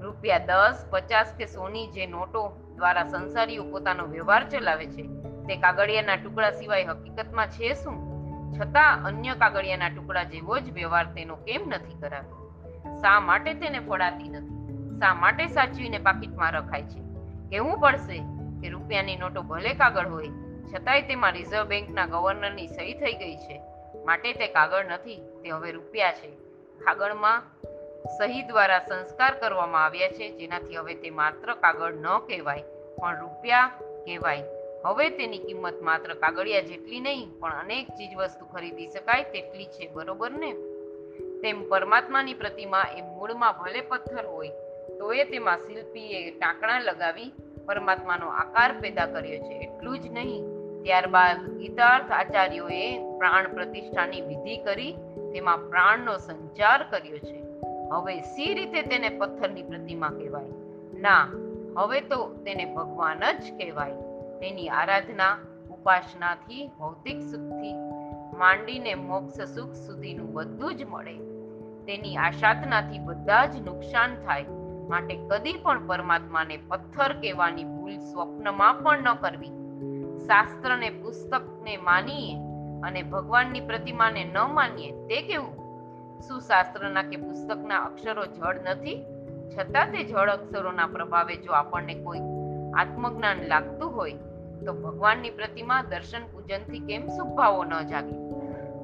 [0.00, 5.02] રૂપિયા દસ, પચાસ કે સોની જે નોટો દ્વારા સંસારીઓ પોતાનો વ્યવહાર ચલાવે છે,
[5.46, 8.14] તે કાગળિયાના ટુકડા સિવાય હકીકતમાં છે શું?
[8.52, 12.44] છતાં અન્ય કાગળિયાના ટુકડા જેવો જ વ્યવહાર તેનો કેમ નથી કરાતો
[12.94, 14.63] શા માટે તેને ફળાતી નથી?
[14.94, 17.00] શા માટે સાચવીને પાકીટમાં રખાય છે?
[17.50, 18.18] કહેવું પડશે
[18.62, 20.28] કે રૂપિયાની નોટો ભલે કાગળ હોય,
[20.74, 23.60] છતાંય તેમાં રિઝર્વ બેંકના ગવર્નરની સહી થઈ ગઈ છે.
[24.04, 26.28] માટે તે કાગળ નથી, તે હવે રૂપિયા છે.
[26.84, 27.42] કાગળમાં
[28.18, 32.62] સહી દ્વારા સંસ્કાર કરવામાં આવ્યા છે, જેનાથી હવે તે માત્ર કાગળ ન કહેવાય,
[33.00, 33.66] પણ રૂપિયા
[34.06, 34.42] કહેવાય.
[34.84, 39.92] હવે તેની કિંમત માત્ર કાગળિયા જેટલી નહીં, પણ અનેક ચીજ વસ્તુ ખરીદી શકાય તેટલી છે,
[39.92, 40.52] બરોબર ને?
[41.42, 44.48] તેમ પરમાત્માની પ્રતિમા એ મૂળમાં ભલે પથ્થર હોય
[44.98, 47.32] તો એ તેમાં શિલ્પીએ ટાંકણા લગાવી
[47.66, 49.54] પરમાત્માનો આકાર પેદા કર્યો છે.
[49.54, 50.44] એટલું જ નહીં,
[50.82, 54.92] ત્યારબાદ ગીતાર્થ આચાર્યોએ પ્રાણ પ્રતિષ્ઠાની વિધિ કરી
[55.32, 57.44] તેમાં પ્રાણનો સંચાર કર્યો છે.
[57.92, 60.44] હવે સી રીતે તેને પથ્થરની પ્રતિમા કહેવાય?
[61.00, 61.28] ના,
[61.76, 63.92] હવે તો તેને ભગવાન જ કહેવાય.
[64.40, 65.38] તેની આરાધના,
[65.70, 67.74] ઉપાસનાથી, ભૌતિક સુખથી
[68.36, 71.14] માંડીને મોક્ષ સુખ સુધીનું બધું જ મળે.
[71.84, 74.44] તેની આશાતનાથી બધા જ નુકસાન થાય.
[74.88, 79.48] માટે કદી પણ પરમાત્માને પથ્થર કહેવાની ભૂલ સ્વપ્નમાં પણ ન કરવી.
[80.18, 82.36] શાસ્ત્રને, પુસ્તકને માનીએ
[82.82, 85.54] અને ભગવાનની પ્રતિમાને ન માનીએ, તે કેવું?
[86.28, 89.04] શું શાસ્ત્રના કે પુસ્તકના અક્ષરો જળ નથી?
[89.58, 92.18] છતાં તે જળ અક્ષરોના પ્રભાવે જો આપણને કોઈ
[92.76, 94.12] આત્મજ્ઞાન લાગતું હોય,
[94.66, 98.16] તો ભગવાનની પ્રતિમા દર્શન પૂજનથી કેમ શુભભાવો ન જાગે?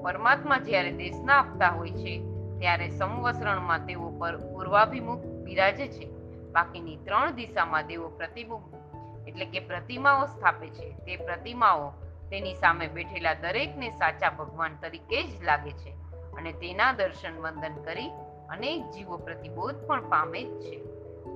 [0.02, 2.20] પરમાત્મા જ્યારે દેશના આપતા હોય છે,
[2.58, 6.06] ત્યારે સંવસરણમાં તેઓ પર પૂર્વાભિમુખ બિરાજે છે.
[6.52, 10.90] બાકીની ત્રણ દિશામાં દેવો પ્રતિબિંબ એટલે કે પ્રતિમાઓ સ્થાપે છે.
[11.06, 11.90] તે પ્રતિમાઓ
[12.30, 15.90] તેની સામે બેઠેલા દરેકને સાચા ભગવાન તરીકે જ લાગે છે
[16.36, 18.10] અને તેના દર્શન વંદન કરી
[18.48, 20.76] અનેક જીવો પ્રતિબોધ પણ પામે જ છે.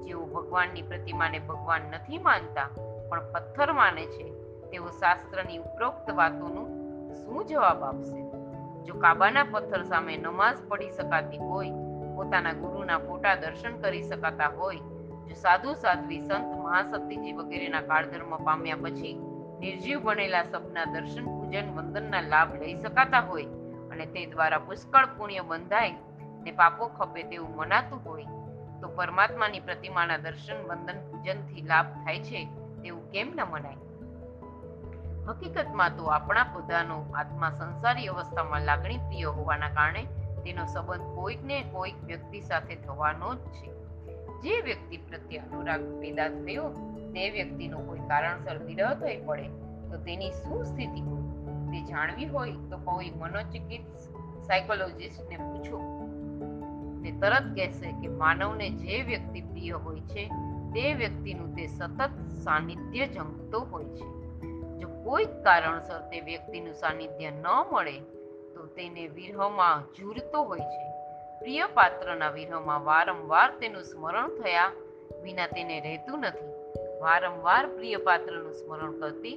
[0.02, 2.68] જેઓ ભગવાનની પ્રતિમાને ભગવાન નથી માનતા,
[3.10, 4.24] પણ પથ્થર માને છે,
[4.70, 6.68] તેઓ શાસ્ત્રની ઉપરોક્ત વાતોનું
[7.14, 8.20] શું જવાબ આપશે?
[8.84, 11.70] જો કાબાના પથ્થર સામે નમાઝ પડી શકાતી હોય
[12.24, 14.78] પોતાના ગુરુના ફોટા દર્શન કરી શકાતા હોય,
[15.28, 19.14] જો સાધુ, સાધ્વી, સંત, મહાશક્તિજી વગેરેના કાળધર્મ પામ્યા પછી
[19.60, 23.44] નિર્જીવ બનેલા સપના દર્શન, પૂજન, વંદનના લાભ લઈ શકાતા હોય
[23.92, 25.92] અને તે દ્વારા પુષ્કળ પુણ્ય બંધાય
[26.44, 28.24] ને પાપો ખપે તેવું મનાતું હોય,
[28.80, 32.44] તો પરમાત્માની પ્રતિમાના દર્શન, વંદન, પૂજનથી લાભ થાય છે
[32.82, 33.76] તેવું કેમ ન મનાય?
[35.28, 40.06] હકીકતમાં તો આપણા બધાનો આત્મા સંસારી અવસ્થામાં લાગણી પ્રિય હોવાના કારણે
[40.44, 43.74] તેનો સંબંધ કોઈકને કોઈક વ્યક્તિ સાથે થવાનો જ છે.
[44.42, 46.70] જે વ્યક્તિ પ્રત્યે અનુરાગ પેદા થયો,
[47.14, 49.48] તે વ્યક્તિનો કોઈ કારણસર વિરહ થઈ પડે,
[49.90, 51.20] તો તેની શું સ્થિતિ હોય?
[51.64, 54.08] તે જાણવી હોય તો કોઈ મનોચિકિત્સ
[54.46, 55.80] સાયકોલોજિસ્ટને પૂછો.
[57.02, 60.28] તે તરત કહેશે કે માનવને જે વ્યક્તિ પ્રિય હોય છે,
[60.74, 64.14] તે વ્યક્તિનું તે સતત સાનિધ્ય જમતો હોય છે.
[64.78, 68.00] જો કોઈ કારણસર તે વ્યક્તિનું સાનિધ્ય ન મળે
[68.76, 70.84] તેને વિરહમાં ઝૂરતો હોય છે.
[71.40, 74.72] પ્રિય પાત્રના વિરહમાં વારંવાર તેનું સ્મરણ થયા
[75.22, 76.48] વિના તેને રહેતું નથી.
[77.00, 79.34] વારંવાર પ્રિય પાત્રનું સ્મરણ કરતી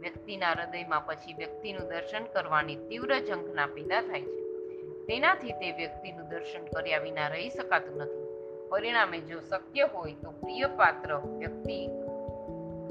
[0.00, 4.40] વ્યક્તિના હૃદયમાં પછી વ્યક્તિનું દર્શન કરવાની તીવ્ર ઝંખના પેદા થાય છે.
[5.06, 8.26] તેનાથી તે વ્યક્તિનું દર્શન કર્યા વિના રહી શકાતું નથી.
[8.68, 11.88] પરિણામે જો શક્ય હોય તો પ્રિય પાત્ર વ્યક્તિ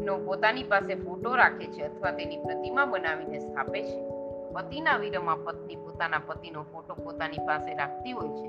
[0.05, 4.14] નો પોતાની પાસે ફોટો રાખે છે અથવા તેની પ્રતિમા બનાવીને સ્થાપે છે.
[4.55, 8.47] પતિના વિરહમાં પત્ની પોતાના પતિનો ફોટો પોતાની પાસે રાખતી હોય છે.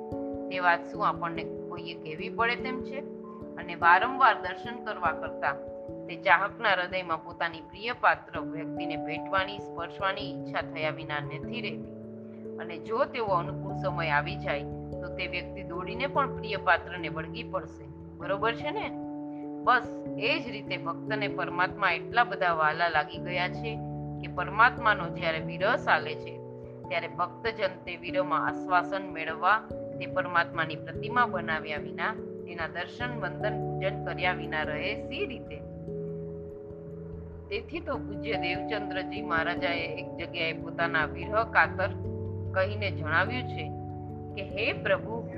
[0.49, 3.01] તે વાત શું આપણને કોઈએ કહેવી પડે તેમ છે?
[3.57, 5.53] અને વારંવાર દર્શન કરવા કરતા
[6.07, 11.97] તે ચાહકના હૃદયમાં પોતાની પ્રિય પાત્ર વ્યક્તિને ભેટવાની, સ્પર્શવાની ઈચ્છા થયા વિના નથી રહેતી.
[12.57, 17.43] અને જો તેવો અનુકૂળ સમય આવી જાય, તો તે વ્યક્તિ દોડીને પણ પ્રિય પાત્રને વળગી
[17.43, 17.85] પડશે.
[18.17, 18.91] બરોબર છે ને?
[19.65, 25.41] બસ, એ જ રીતે ભક્તને પરમાત્મા એટલા બધા વાલા લાગી ગયા છે કે પરમાત્માનો જ્યારે
[25.41, 26.39] વિરહ ચાલે છે,
[26.89, 29.59] ત્યારે ભક્તજન તે વિરહમાં આશ્વાસન મેળવવા,
[29.99, 32.13] તે પરમાત્માની પ્રતિમા બનાવ્યા વિના,
[32.47, 35.59] તેના દર્શન, વંદન, પૂજન કર્યા વિના રહે સી રીતે?
[37.49, 41.91] તેથી તો પૂજ્ય દેવચંદ્રજી મહારાજાએ એક જગ્યાએ પોતાના વિરહ કાતર
[42.55, 43.65] કહીને જણાવ્યું છે
[44.35, 45.29] કે, હે પ્રભુ,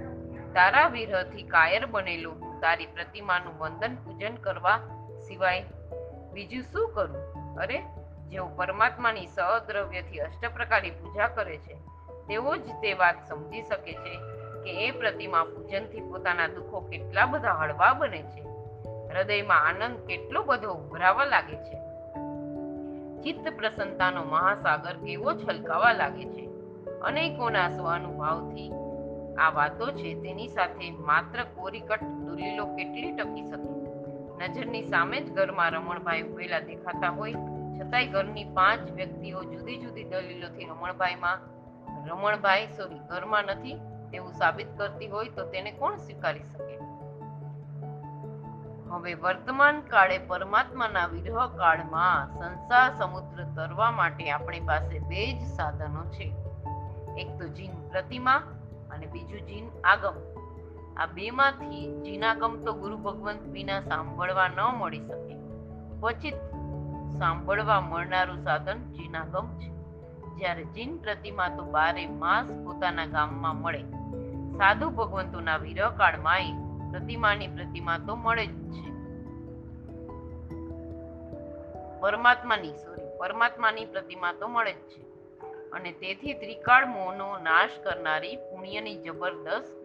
[0.55, 4.79] તારા વિરહથી કાયર બનેલું તારી પ્રતિમાનું વંદન, પૂજન કરવા
[5.29, 5.65] સિવાય
[6.33, 7.17] બીજું શું કરું?
[7.55, 7.83] અરે
[8.29, 11.75] જેઓ પરમાત્માની સહદ્રવ્યથી અષ્ટપ્રકારની પૂજા કરે છે,
[12.29, 14.19] તેઓ જ તે વાત સમજી શકે છે
[14.65, 18.41] કે એ પ્રતિમા પૂજનથી પોતાના દુઃખો કેટલા બધા હળવા બને છે.
[19.09, 21.77] હૃદયમાં આનંદ કેટલો બધો ઉભરાવા લાગે છે.
[23.21, 26.47] ચિત્ત પ્રસન્નતાનો મહાસાગર કેવો છલકાવા લાગે છે.
[27.01, 28.73] અનેકોના સ્વાનુભાવથી
[29.39, 33.69] આ વાતો છે, તેની સાથે માત્ર કોરીકટ દલીલો કેટલી ટકી શકે?
[34.39, 37.33] નજરની સામે જ ઘરમાં રમણભાઈ ઉભેલા દેખાતા હોય
[37.79, 41.59] છતાંય ઘરની પાંચ વ્યક્તિઓ જુદી જુદી દલીલોથી રમણભાઈમાં
[42.09, 43.75] રમણભાઈ સોરી, ઘરમાં નથી,
[44.11, 46.79] તેવું સાબિત કરતી હોય તો તેને કોણ સ્વીકારી શકે?
[48.91, 56.05] હવે વર્તમાન કાળે પરમાત્માના વિરહ કાળમાં સંસાર સમુદ્ર તરવા માટે આપણી પાસે બે જ સાધનો
[56.05, 56.35] છે.
[57.19, 58.37] એક તો જીન પ્રતિમા
[58.91, 60.15] અને બીજું જીન આગમ.
[60.97, 65.35] આ બેમાંથી જીનાગમ તો ગુરુ ભગવંત વિના સાંભળવા ન મળી શકે.
[66.01, 66.35] ક્વચિત
[67.11, 69.79] સાંભળવા મળનારું સાધન જીનાગમ છે.
[70.37, 73.83] જ્યારે જીન પ્રતિમા તો બારે માસ પોતાના ગામમાં મળે.
[74.53, 78.89] સાધુ ભગવંતોના વિરહ કાળમાં પ્રતિમાની પ્રતિમા તો મળે જ છે.
[82.01, 85.09] પરમાત્માની સોરી પરમાત્માની પ્રતિમા તો મળે જ છે.
[85.71, 89.79] અને તેથી ત્રિકાળ મોહનો નાશ કરનારી પુણ્યની જબરદસ્ત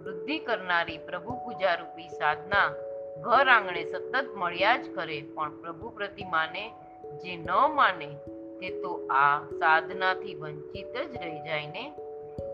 [0.00, 2.87] વૃદ્ધિ કરનારી પ્રભુ પૂજા રૂપી સાધના
[3.20, 6.70] ઘર આંગણે સતત મળ્યા જ કરે, પણ પ્રભુ પ્રતિમાને
[7.22, 8.06] જે ન માને,
[8.60, 11.92] તે તો આ સાધનાથી વંચિત જ રહી જાય ને?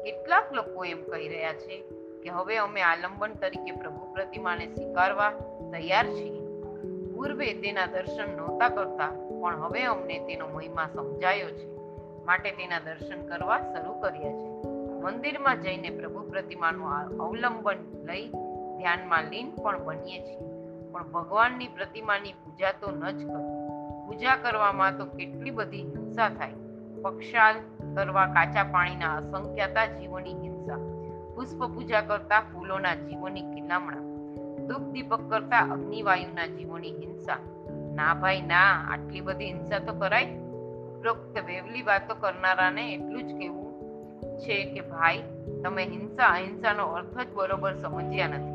[0.04, 1.80] કેટલાક લોકો એમ કહી રહ્યા છે
[2.22, 5.30] કે હવે અમે આલંબન તરીકે પ્રભુ પ્રતિમાને સ્વીકારવા
[5.72, 6.40] તૈયાર છીએ.
[7.14, 9.08] પૂર્વે તેના દર્શન નહોતા કરતા,
[9.40, 11.74] પણ હવે અમને તેનો મહિમા સમજાયો છે.
[12.24, 14.68] માટે તેના દર્શન કરવા શરૂ કર્યા છે.
[15.00, 18.28] મંદિરમાં જઈને પ્રભુ પ્રતિમાનું અવલંબન લઈ
[18.78, 20.53] ધ્યાનમાં લીન પણ બનીએ છીએ.
[20.94, 23.42] પણ ભગવાનની પ્રતિમાની પૂજા તો ન જ કરો.
[24.06, 26.52] પૂજા કરવામાં તો કેટલી બધી હિંસા થાય.
[27.02, 27.54] પક્ષાલ
[27.94, 30.76] કરવા કાચા પાણીના અસંખ્યાતા જીવોની હિંસા.
[31.34, 33.98] પુષ્પ પૂજા કરતા ફૂલોના જીવોની કિલામણા
[34.66, 37.36] ધૂપ દીપક કરતા અગ્નિવાયુના જીવોની હિંસા.
[37.94, 40.26] ના ભાઈ, ના, આટલી બધી હિંસા તો કરાય?
[40.26, 43.72] ઉપરોક્ત વેવલી વાતો કરનારાને એટલું જ કહેવું
[44.38, 45.22] છે કે ભાઈ,
[45.64, 48.53] તમે હિંસા અહિંસાનો અર્થ જ બરોબર સમજ્યા નથી.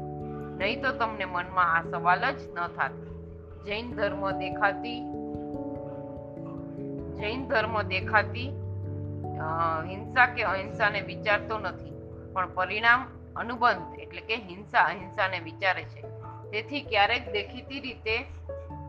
[0.60, 2.96] નહીં તો તમને મનમાં આ સવાલ જ ન થાત.
[3.66, 4.98] જૈન ધર્મ દેખાતી,
[7.18, 8.48] જૈન ધર્મ દેખાતી
[9.86, 11.94] હિંસા કે અહિંસાને વિચારતો નથી.
[12.34, 16.02] પણ પરિણામ અનુબંધ એટલે કે હિંસા અહિંસાને વિચારે છે.
[16.52, 18.18] તેથી ક્યારેક દેખીતી રીતે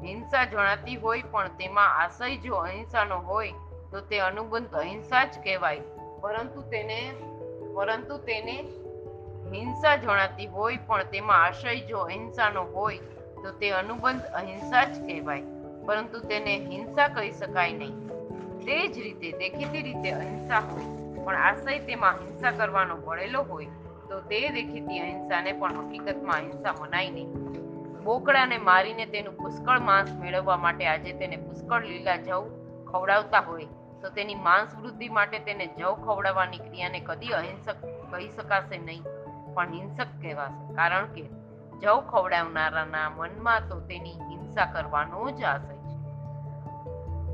[0.03, 3.53] હિંસા જણાતી હોય પણ તેમાં આશય જો અહિંસાનો હોય,
[3.91, 5.81] તો તે અનુબંધ અહિંસા જ કહેવાય.
[6.21, 6.99] પરંતુ તેને
[7.75, 8.55] પરંતુ તેને
[9.53, 13.01] હિંસા જણાતી હોય પણ તેમાં આશય જો અહિંસાનો હોય,
[13.43, 15.45] તો તે અનુબંધ અહિંસા જ કહેવાય.
[15.87, 17.97] પરંતુ તેને હિંસા કહી શકાય નહીં.
[18.65, 20.89] તે જ રીતે દેખીતી રીતે અહિંસા હોય,
[21.25, 23.69] પણ આશય તેમાં હિંસા કરવાનો વળેલો હોય,
[24.09, 27.31] તો તે દેખીતી અહિંસાને પણ હકીકતમાં અહિંસા મનાય નહીં.
[28.05, 32.43] બોકડાને મારીને તેનું પુષ્કળ માંસ મેળવવા માટે આજે તેને પુષ્કળ લીલા જવ
[32.91, 33.69] ખવડાવતા હોય,
[34.03, 39.03] તો તેની માંસ વૃદ્ધિ માટે તેને જવ ખવડાવવાની ક્રિયાને કદી અહિંસક કહી શકાશે નહીં.
[39.61, 40.75] પણ હિંસક કહેવાશે.
[40.75, 41.23] કારણ કે
[41.83, 45.97] જવ ખવડાવનારાના મનમાં તો તેની હિંસા કરવાનો જ આશય છે.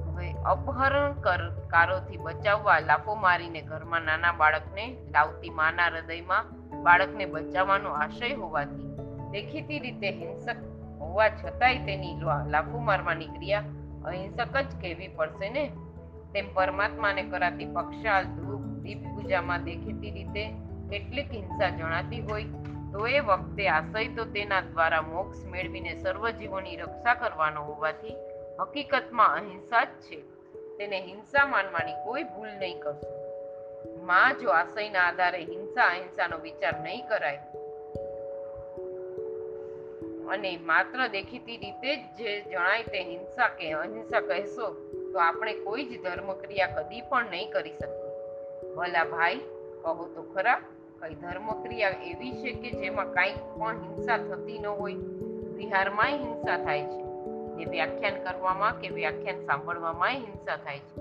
[0.06, 6.50] હવે અપહરણકારોથી બચાવવા લાફો મારીને ઘરમાં નાના બાળકને લાવતી માના હૃદયમાં
[6.82, 8.88] બાળકને બચાવવાનો આશય હોવાથી
[9.30, 10.56] દેખીતી રીતે હિંસક
[11.00, 13.62] હોવા છતાંય તેની લાફો મારવાની ક્રિયા
[14.04, 15.64] અહિંસક જ કહેવી પડશે ને?
[16.34, 22.44] તેમ પરમાત્માને કરાતી પક્ષાલ, ધૂપ દીપ પૂજામાં દેખીતી રીતે કેટલીક હિંસા જણાતી હોય
[22.92, 28.16] તો એ વખતે આશય તો તેના દ્વારા મોક્ષ મેળવીને સર્વ જીવોની રક્ષા કરવાનો હોવાથી
[28.60, 30.18] હકીકતમાં અહિંસા જ છે.
[30.78, 33.12] તેને હિંસા માનવાની કોઈ ભૂલ નહીં કરશો.
[34.04, 37.40] માં જો આશયના આધારે હિંસા અહિંસાનો વિચાર નહીં કરાય
[40.30, 44.70] અને માત્ર દેખીતી રીતે જ જે જણાય તે હિંસા કે અહિંસા કહેશો,
[45.12, 48.74] તો આપણે કોઈ જ ધર્મ ક્રિયા કદી પણ નહીં કરી શકીએ.
[48.74, 49.36] ભલા ભાઈ,
[49.82, 50.60] કહો તો ખરા.
[51.02, 54.94] કઈ ધર્મ ક્રિયા એવી છે કે જેમાં કાંઈ પણ હિંસા થતી ન હોય?
[55.56, 57.02] વિહારમાંય હિંસા થાય છે.
[57.56, 61.00] ને વ્યાખ્યાન કરવામાં કે વ્યાખ્યાન સાંભળવામાં હિંસા થાય છે?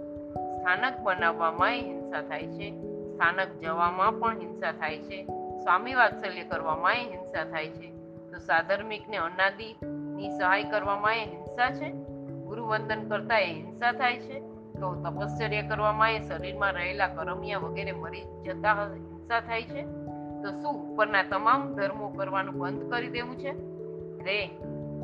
[0.57, 2.71] સ્થાનક બનાવવામાં હિંસા થાય છે?
[3.13, 5.23] સ્થાનક જવામાં પણ હિંસા થાય છે?
[5.63, 7.91] સ્વામી વાત્સલ્ય કરવામાં હિંસા થાય છે?
[8.31, 11.91] તો સાધર્મિકને અનાદિની સહાય કરવામાં હિંસા છે?
[12.45, 14.39] ગુરુ વંદન કરતા એ હિંસા થાય છે?
[14.73, 19.81] તો તપશ્ચર્ય કરવામાં એ શરીરમાં રહેલા કરમિયા વગેરે મરી જતા હ- હિંસા થાય છે,
[20.41, 23.51] તો શું ઉપરના તમામ ધર્મો કરવાનું બંધ કરી દેવું છે?
[24.23, 24.47] રે,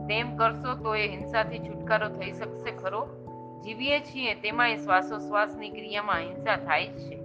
[0.08, 3.02] તેમ કરશો તો એ હિંસાથી છુટકારો થઈ શકશે ખરો.
[3.64, 7.18] જીવીએ છીએ તેમાં એ શ્વાસોશ્વાસની ક્રિયામાં હિંસા થાય જ છે.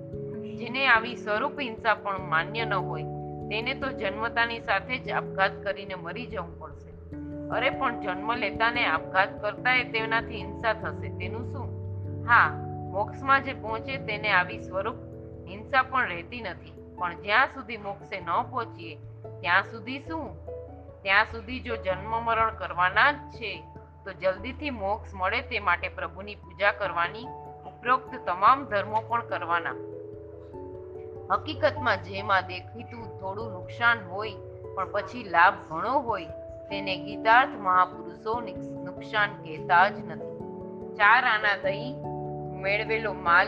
[0.56, 3.02] જેને આવી સ્વરૂપ હિંસા પણ માન્ય ન હોય,
[3.50, 6.92] તેને તો જન્મતાની સાથે જ આપઘાત કરીને મરી જવું પડશે.
[7.48, 11.66] અરે પણ જન્મ લેતાને આપઘાત કરતા તેનાથી હિંસા થશે, તેનું શું?
[12.24, 12.48] હા,
[12.92, 14.96] મોક્ષમાં જે પહોંચે તેને આવી સ્વરૂપ
[15.48, 16.75] હિંસા પણ રહેતી નથી.
[16.98, 18.96] પણ જ્યાં સુધી મોક્ષે ન પહોંચીએ,
[19.40, 20.46] ત્યાં સુધી શું?
[21.02, 23.64] ત્યાં સુધી જો જન્મ મરણ કરવાના જ છે,
[24.04, 27.24] તો જલ્દીથી મોક્ષ મળે તે માટે પ્રભુની પૂજા કરવાની
[27.66, 29.74] ઉપરોક્ત તમામ ધર્મો પણ કરવાના.
[31.30, 34.32] હકીકતમાં જેમાં દેખીતું થોડું નુકસાન હોય,
[34.74, 36.24] પણ પછી લાભ ઘણો હોય,
[36.70, 38.40] તેને ગીતાર્થ મહાપુરુષો
[38.84, 40.36] નુકસાન કહેતા જ નથી.
[40.94, 41.96] ચાર આના દહીં,
[42.60, 43.46] મેળવેલો માલ,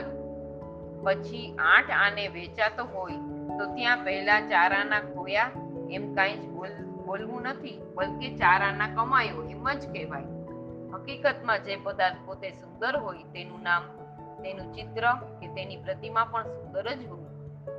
[1.02, 5.50] પછી આઠ આને વેચાતો હોય તો ત્યાં પહેલા ચારાના ખોયા
[5.90, 6.70] એમ કાંઈ જ બોલ,
[7.06, 10.22] બોલવું નથી, બલકે ચારાના કમાયો એમ જ કહેવાય.
[10.94, 13.82] હકીકતમાં જે પદાર્થ પોતે સુંદર હોય તેનું નામ,
[14.42, 17.28] તેનું ચિત્ર કે તેની પ્રતિમા પણ સુંદર જ હોય.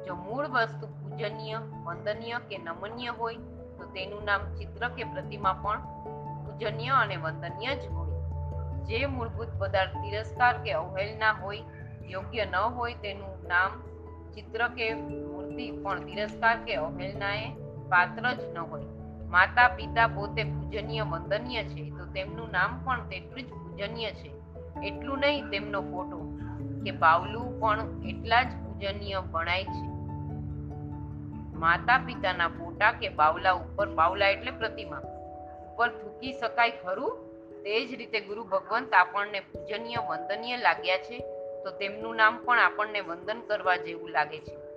[0.04, 3.36] જો મૂળ વસ્તુ પૂજનીય, વંદનીય કે નમનીય હોય,
[3.78, 5.78] તો તેનું નામ ચિત્ર કે પ્રતિમા પણ
[6.46, 8.10] પૂજનીય અને વંદનીય જ હોય.
[8.84, 11.62] જે મૂળભૂત પદાર્થ તિરસ્કાર કે અવહેલના હોય,
[12.10, 13.72] યોગ્ય ન હોય તેનું નામ
[14.34, 14.94] ચિત્ર કે
[15.50, 17.50] મૂર્તિ પણ તિરસ્કાર કે અવહેલનાએ
[17.90, 18.82] પાત્ર જ ન હોય.
[19.28, 24.34] માતા પિતા પોતે પૂજનીય વંદનીય છે, તો તેમનું નામ પણ તેટલું જ પૂજનીય છે.
[24.84, 26.40] એટલું નહીં તેમનો ફોટો
[26.84, 29.88] કે બાવલું પણ એટલા જ પૂજનીય ગણાય છે.
[31.56, 34.98] માતા પિતાના ફોટા કે બાવલા ઉપર, બાવલા એટલે પ્રતિમા,
[35.74, 37.18] ઉપર થૂકી શકાય ખરું?
[37.64, 41.20] તે જ રીતે ગુરુ ભગવંત આપણને પૂજનીય વંદનીય લાગ્યા છે,
[41.64, 44.69] તો તેમનું નામ પણ આપણને વંદન કરવા જેવું લાગે છે.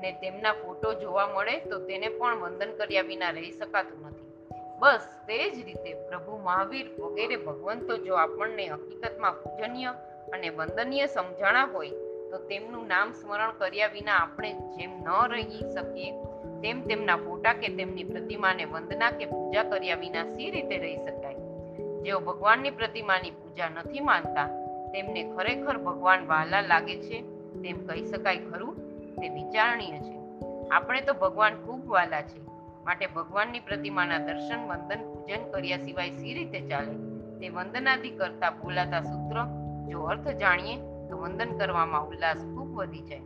[0.00, 4.28] ને તેમના ફોટો જોવા મળે તો તેને પણ વંદન કર્યા વિના રહી શકાતું નથી.
[4.80, 9.92] બસ તે જ રીતે પ્રભુ મહાવીર વગેરે ભગવંતો જો આપણને હકીકતમાં પૂજનીય
[10.32, 11.90] અને વંદનીય સમજાણા હોય,
[12.30, 16.12] તો તેમનું નામ સ્મરણ કર્યા વિના આપણે જેમ ન રહી શકીએ,
[16.62, 21.36] તેમ તેમના ફોટા કે તેમની પ્રતિમાને વંદના કે પૂજા કર્યા વિના સી રીતે રહી શકાય?
[22.02, 24.48] જેઓ ભગવાનની પ્રતિમાની પૂજા નથી માનતા,
[24.92, 27.22] તેમને ખરેખર ભગવાન વહાલા લાગે છે,
[27.62, 28.89] તેમ કહી શકાય ખરું?
[29.20, 30.20] તે વિચારણીય છે.
[30.68, 32.50] આપણે તો ભગવાન ખૂબ વાલા છે.
[32.84, 36.92] માટે ભગવાનની પ્રતિમાના દર્શન વંદન પૂજન કર્યા સિવાય સી રીતે ચાલે?
[37.38, 39.36] તે વંદનાદિ કરતા બોલાતા સૂત્ર,
[39.90, 43.20] જો અર્થ જાણીએ, તો વંદન કરવામાં ઉલ્લાસ ખૂબ વધી જાય.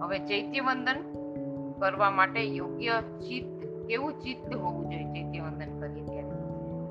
[0.00, 0.96] હવે ચૈત્ય વંદન
[1.80, 6.34] કરવા માટે યોગ્ય ચિત્ત, કેવું ચિત્ત હોવું જોઈએ ચૈત્ય વંદન કરીએ ત્યારે?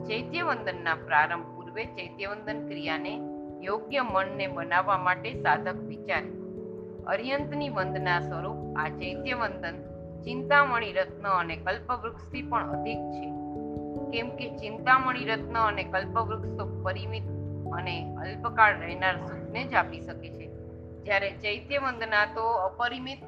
[0.03, 3.19] ચૈત્ય વંદનના પ્રારંભ પૂર્વે ચૈત્ય વંદન ક્રિયાને
[3.61, 6.42] યોગ્ય મનને બનાવવા માટે સાધક વિચારે.
[7.07, 13.33] અર્યંતની વંદના સ્વરૂપ, આ ચૈત્ય વંદન ચિંતામણી રત્ન અને કલ્પવૃક્ષથી પણ અધિક છે.
[14.11, 17.23] કેમ કે ચિંતામણી રત્ન અને કલ્પવૃક્ષ તો પરિમિત
[17.73, 20.47] અને અલ્પકાળ રહેનાર સુખને જ આપી શકે છે.
[21.03, 23.19] જ્યારે ચૈત્ય વંદના તો અપરિમિત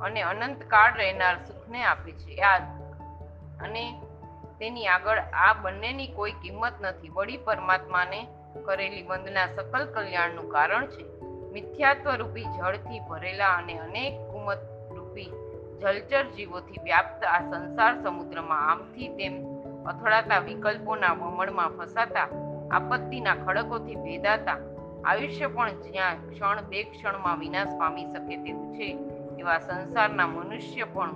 [0.00, 2.34] અને અનંતકાળ રહેનાર સુખને આપે છે.
[2.34, 2.62] યાદ.
[3.62, 4.00] અને
[4.58, 7.08] તેની આગળ આ બંનેની કોઈ કિંમત નથી.
[7.08, 8.26] વળી પરમાત્માને
[8.64, 11.29] કરેલી વંદના સકલ કલ્યાણનું કારણ છે.
[11.52, 14.62] મિથ્યાત્વ રૂપી જળથી ભરેલા અને અનેક કુમત
[14.96, 15.30] રૂપી
[15.80, 19.34] જલચર જીવોથી વ્યાપ્ત આ સંસાર સમુદ્રમાં આમથી તેમ
[19.86, 22.28] અથડાતા વિકલ્પોના વમળમાં ફસાતા,
[22.70, 24.58] આપત્તિના ખડકોથી ભેદાતા,
[25.04, 28.88] આયુષ્ય પણ જ્યાં ક્ષણ બે ક્ષણમાં વિનાશ પામી શકે તેવું છે,
[29.38, 31.14] એવા સંસારના મનુષ્ય પણ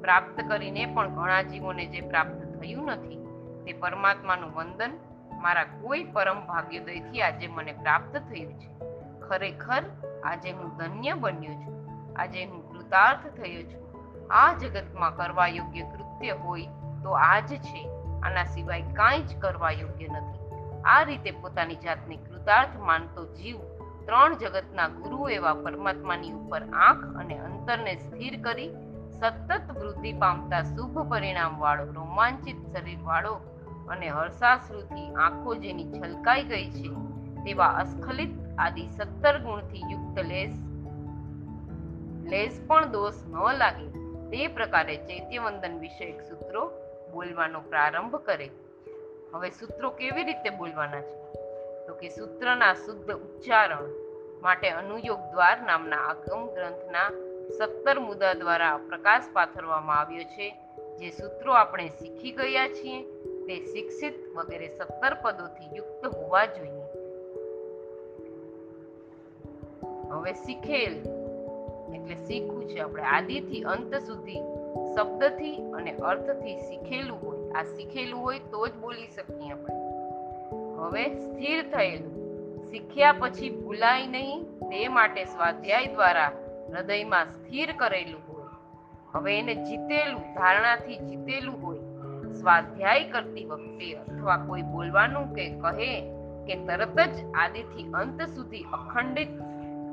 [0.00, 3.20] પ્રાપ્ત કરીને પણ ઘણા જીવોને જે પ્રાપ્ત થયું નથી,
[3.64, 4.92] તે પરમાત્માનું વંદન
[5.42, 8.79] મારા કોઈ પરમ ભાગ્યોદયથી આજે મને પ્રાપ્ત થયું છે.
[9.30, 9.82] ખરેખર
[10.24, 11.78] આજે હું ધન્ય બન્યો છું.
[12.16, 13.88] આજે હું કૃતાર્થ થયો છું.
[14.32, 16.66] આ જગતમાં કરવા યોગ્ય કૃત્ય હોય
[17.02, 17.88] તો આ જ છે.
[18.22, 20.40] આના સિવાય કાંઈ જ કરવા યોગ્ય નથી.
[20.84, 23.58] આ રીતે પોતાની જાતને કૃતાર્થ માનતો જીવ
[24.06, 28.70] ત્રણ જગતના ગુરુ એવા પરમાત્માની ઉપર આંખ અને અંતરને સ્થિર કરી
[29.20, 33.34] સતત વૃદ્ધિ પામતા શુભ પરિણામ વાળો રોમાંચિત શરીર વાળો
[33.88, 36.88] અને હર્ષાશ્રુથી આંખો જેની છલકાઈ ગઈ છે
[37.44, 40.50] તેવા અસ્ખલિત આદિ સત્તર ગુણથી યુક્ત લેસ.
[42.32, 43.86] લેસ પણ દોષ ન લાગે.
[44.30, 46.70] તે પ્રકારે ચૈત્યવંદન વિષયક સૂત્રો
[47.12, 48.50] બોલવાનો પ્રારંભ કરે.
[49.34, 51.20] હવે સૂત્રો કેવી રીતે બોલવાના છે?
[51.86, 53.88] તો કે સૂત્રના શુદ્ધ ઉચ્ચારણ
[54.42, 57.10] માટે અનુયોગ દ્વાર નામના આગમ ગ્રંથના
[57.58, 60.54] સત્તર મુદ્દા દ્વારા પ્રકાશ પાથરવામાં આવ્યો છે.
[60.96, 63.02] જે સૂત્રો આપણે શીખી ગયા છીએ
[63.46, 66.79] તે શિક્ષિત વગેરે સત્તર પદોથી યુક્ત હોવા જોઈએ.
[70.10, 70.92] હવે શીખેલ.
[71.94, 74.38] એટલે શીખવું છે આપણે આદિથી અંત સુધી,
[74.94, 77.52] શબ્દથી અને અર્થથી શીખેલું હોય.
[77.52, 79.74] આ શીખેલું હોય તો જ બોલી શકીએ આપણે.
[80.78, 82.20] હવે સ્થિર થયેલું.
[82.70, 86.32] શીખ્યા પછી ભૂલાય નહીં, તે માટે સ્વાધ્યાય દ્વારા
[86.76, 88.44] હૃદયમાં સ્થિર કરેલું હોય.
[89.12, 91.78] હવે એને જીતેલું, ધારણાથી જીતેલું હોય.
[92.32, 96.00] સ્વાધ્યાય કરતી વખતે અથવા કોઈ બોલવાનું કે કહે
[96.46, 99.28] કે તરત જ આદિથી અંત સુધી અખંડિત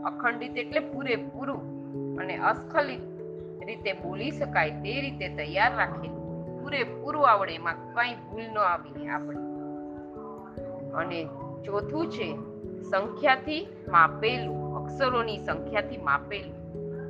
[0.08, 1.62] અખંડિત એટલે પૂરેપૂરું
[2.17, 3.02] અને અસ્ખલિત
[3.65, 6.28] રીતે બોલી શકાય તે રીતે તૈયાર રાખેલું
[6.62, 9.38] પૂરેપૂરું આવડે એમાં કઈ ભૂલ ન આવી આપણે.
[10.93, 11.28] અને
[11.65, 12.36] ચોથું છે,
[12.84, 16.58] સંખ્યાથી માપેલું, અક્ષરોની સંખ્યાથી માપેલું.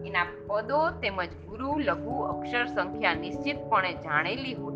[0.06, 4.76] એના પદો તેમજ ગુરુ, લઘુ, અક્ષર સંખ્યા નિશ્ચિતપણે જાણેલી હોય.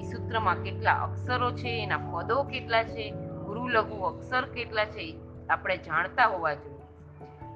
[0.00, 3.10] એ સૂત્રમાં કેટલા અક્ષરો છે, એના પદો કેટલા છે,
[3.46, 6.77] ગુરુ, લઘુ, અક્ષર કેટલા છે આપણે જાણતા હોવા જોઈએ.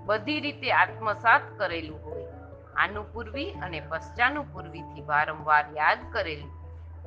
[0.05, 2.27] બધી રીતે આત્મસાત કરેલું હોય.
[2.77, 6.51] આનુપૂર્વી અને પશ્ચાનુપૂર્વીથી વારંવાર યાદ કરેલું.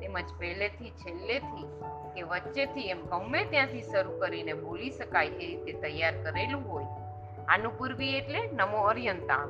[0.00, 1.66] તેમજ પહેલેથી છેલ્લેથી
[2.14, 6.84] કે વચ્ચેથી એમ ગમે ત્યાંથી શરૂ કરીને બોલી શકાય એ રીતે તૈયાર કરેલું હોય.
[7.48, 9.48] આનુપૂર્વી એટલે નમો અર્યંતાણ,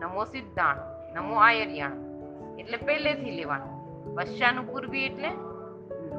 [0.00, 0.76] નમો સિદ્ધાણ,
[1.14, 1.96] નમો આયર્યાણ
[2.58, 3.76] એટલે પહેલેથી લેવાનું.
[4.14, 5.28] પશ્ચાનુપૂર્વી એટલે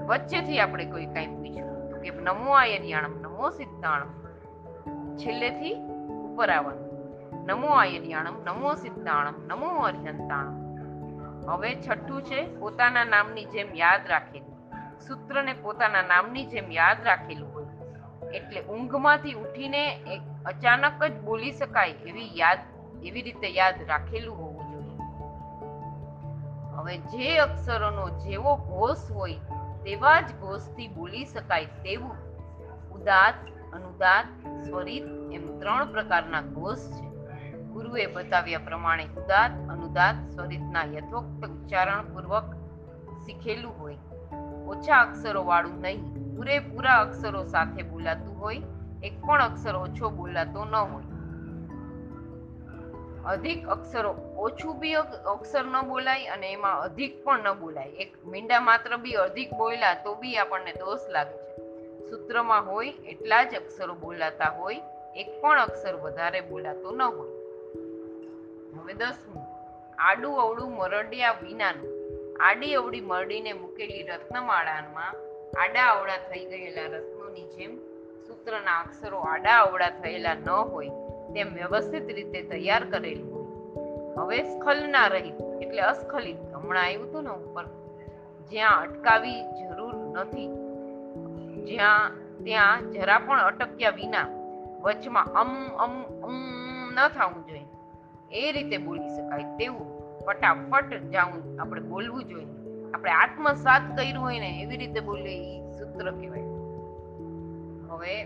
[0.06, 4.12] વચ્ચેથી આપણે કોઈ કાંઈ પૂછ્યું કે નમો આયર્યાણમ નમો સિદ્ધાણમ
[5.18, 5.97] છેલ્લેથી
[6.38, 6.52] ઉપર
[7.46, 10.68] નમો આયર્યાણમ, નમો સિદ્ધાણમ, નમો અર્જંતાણમ
[11.50, 14.58] હવે છઠ્ઠું છે, પોતાના નામની જેમ યાદ રાખેલું.
[15.00, 17.66] સૂત્રને પોતાના નામની જેમ યાદ રાખેલું હોય.
[18.30, 20.00] એટલે ઊંઘમાંથી ઉઠીને
[20.46, 22.60] અચાનક જ બોલી શકાય એવી યાદ,
[23.04, 24.98] એવી રીતે યાદ રાખેલું હોવું જોઈએ.
[26.76, 29.34] હવે જે અક્ષરોનો જેવો ઘોષ હોય,
[29.86, 32.16] તેવા જ ઘોષથી બોલી શકાય તેવું.
[32.92, 33.34] ઉદાત
[33.74, 34.26] અનુદાત
[34.66, 37.08] સ્વરિત એમ ત્રણ પ્રકારના ઘોષ છે.
[37.62, 42.44] ગુરુએ બતાવ્યા પ્રમાણે ઉદાત અનુદાત સ્વરિતના યથોક્ત ઉચ્ચારણ પૂર્વક
[43.26, 43.98] શીખેલું હોય.
[44.66, 48.62] ઓછા અક્ષરો વાળું નહીં, પૂરેપૂરા અક્ષરો સાથે બોલાતું હોય,
[49.04, 51.04] એક પણ અક્ષર ઓછો બોલાતો ન હોય.
[53.26, 57.88] અધિક અક્ષરો ઓછું બી અક્ષર ન બોલાય અને એમાં અધિક પણ ન બોલાય.
[57.88, 61.67] એક મીંડા માત્ર બી અધિક બોલ્યા તો બી આપણને દોષ લાગે છે.
[62.10, 64.82] સૂત્રમાં હોય એટલા જ અક્ષરો બોલાતા હોય,
[65.16, 67.30] એક પણ અક્ષર વધારે બોલાતો ન હોય.
[68.80, 69.44] હવે દસમું.
[69.98, 71.98] આડું અવળું મરડિયા વિનાનું.
[72.40, 75.16] આડી અવળી મરડીને મૂકેલી રત્નમાળામાં
[75.64, 77.78] આડા અવળા થઈ ગયેલા રત્નોની જેમ
[78.28, 80.90] સૂત્રના અક્ષરો આડા અવળા થયેલા ન હોય,
[81.34, 83.48] તેમ વ્યવસ્થિત રીતે તૈયાર કરેલું હોય.
[84.18, 87.64] હવે સ્ખલના રહિત, એટલે અસ્ખલિત હમણાં આવ્યું હતું ને ઉપર,
[88.50, 90.67] જ્યાં અટકાવી જરૂર નથી.
[91.68, 92.12] જ્યાં
[92.44, 94.28] ત્યાં જરા પણ અટક્યા વિના
[94.82, 96.36] વચમાં અમ અમ અમ
[96.94, 97.66] ન થવું જોઈએ.
[98.32, 99.88] એ રીતે બોલી શકાય તેવું
[100.26, 102.46] ફટાફટ જાવું આપણે બોલવું જોઈએ.
[102.92, 106.44] આપણે આત્મસાત કર્યું હોય ને એવી રીતે બોલે એ સૂત્ર કહેવાય.
[107.90, 108.22] હવે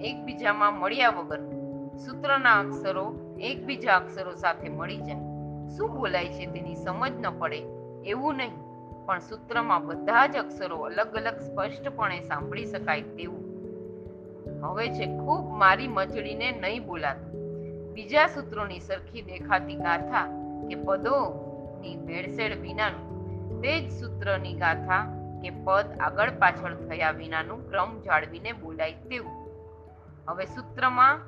[0.00, 1.40] એકબીજામાં મળ્યા વગર
[1.96, 5.32] સૂત્રના અક્ષરો એકબીજા અક્ષરો સાથે મળી જાય.
[5.68, 7.58] શું બોલાય છે તેની સમજ ન પડે
[8.04, 8.71] એવું નહીં.
[9.06, 13.42] પણ સૂત્રમાં બધા જ અક્ષરો અલગ અલગ સ્પષ્ટપણે સાંભળી શકાય તેવું.
[14.62, 17.32] હવે છે, ખૂબ મારી મજળીને નહીં બોલાતું.
[17.92, 20.26] બીજા સૂત્રોની સરખી દેખાતી ગાથા
[20.68, 23.12] કે પદોની ભેળસેળ વિનાનું,
[23.60, 29.32] તે જ સૂત્રની ગાથા કે પદ આગળ પાછળ થયા વિનાનું ક્રમ જાળવીને બોલાય તેવું.
[30.28, 31.18] હવે સૂત્રમાં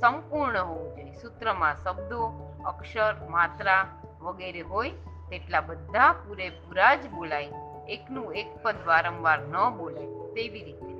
[0.00, 1.12] સંપૂર્ણ હોવું જોઈએ.
[1.12, 3.86] સૂત્રમાં શબ્દો, અક્ષર, માત્રા
[4.20, 4.90] વગેરે હોય
[5.32, 7.48] તેટલા બધા પૂરેપૂરા જ બોલાય.
[7.88, 10.92] એકનું એક પદ વારંવાર ન બોલાય તેવી રીતે.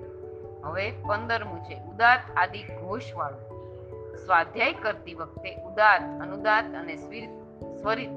[0.65, 3.53] હવે પંદરમું છે, ઉદાત આદિ ઘોષવાળું.
[4.17, 6.97] સ્વાધ્યાય કરતી વખતે ઉદાત, અનુદાત અને
[7.83, 8.11] સ્વરિત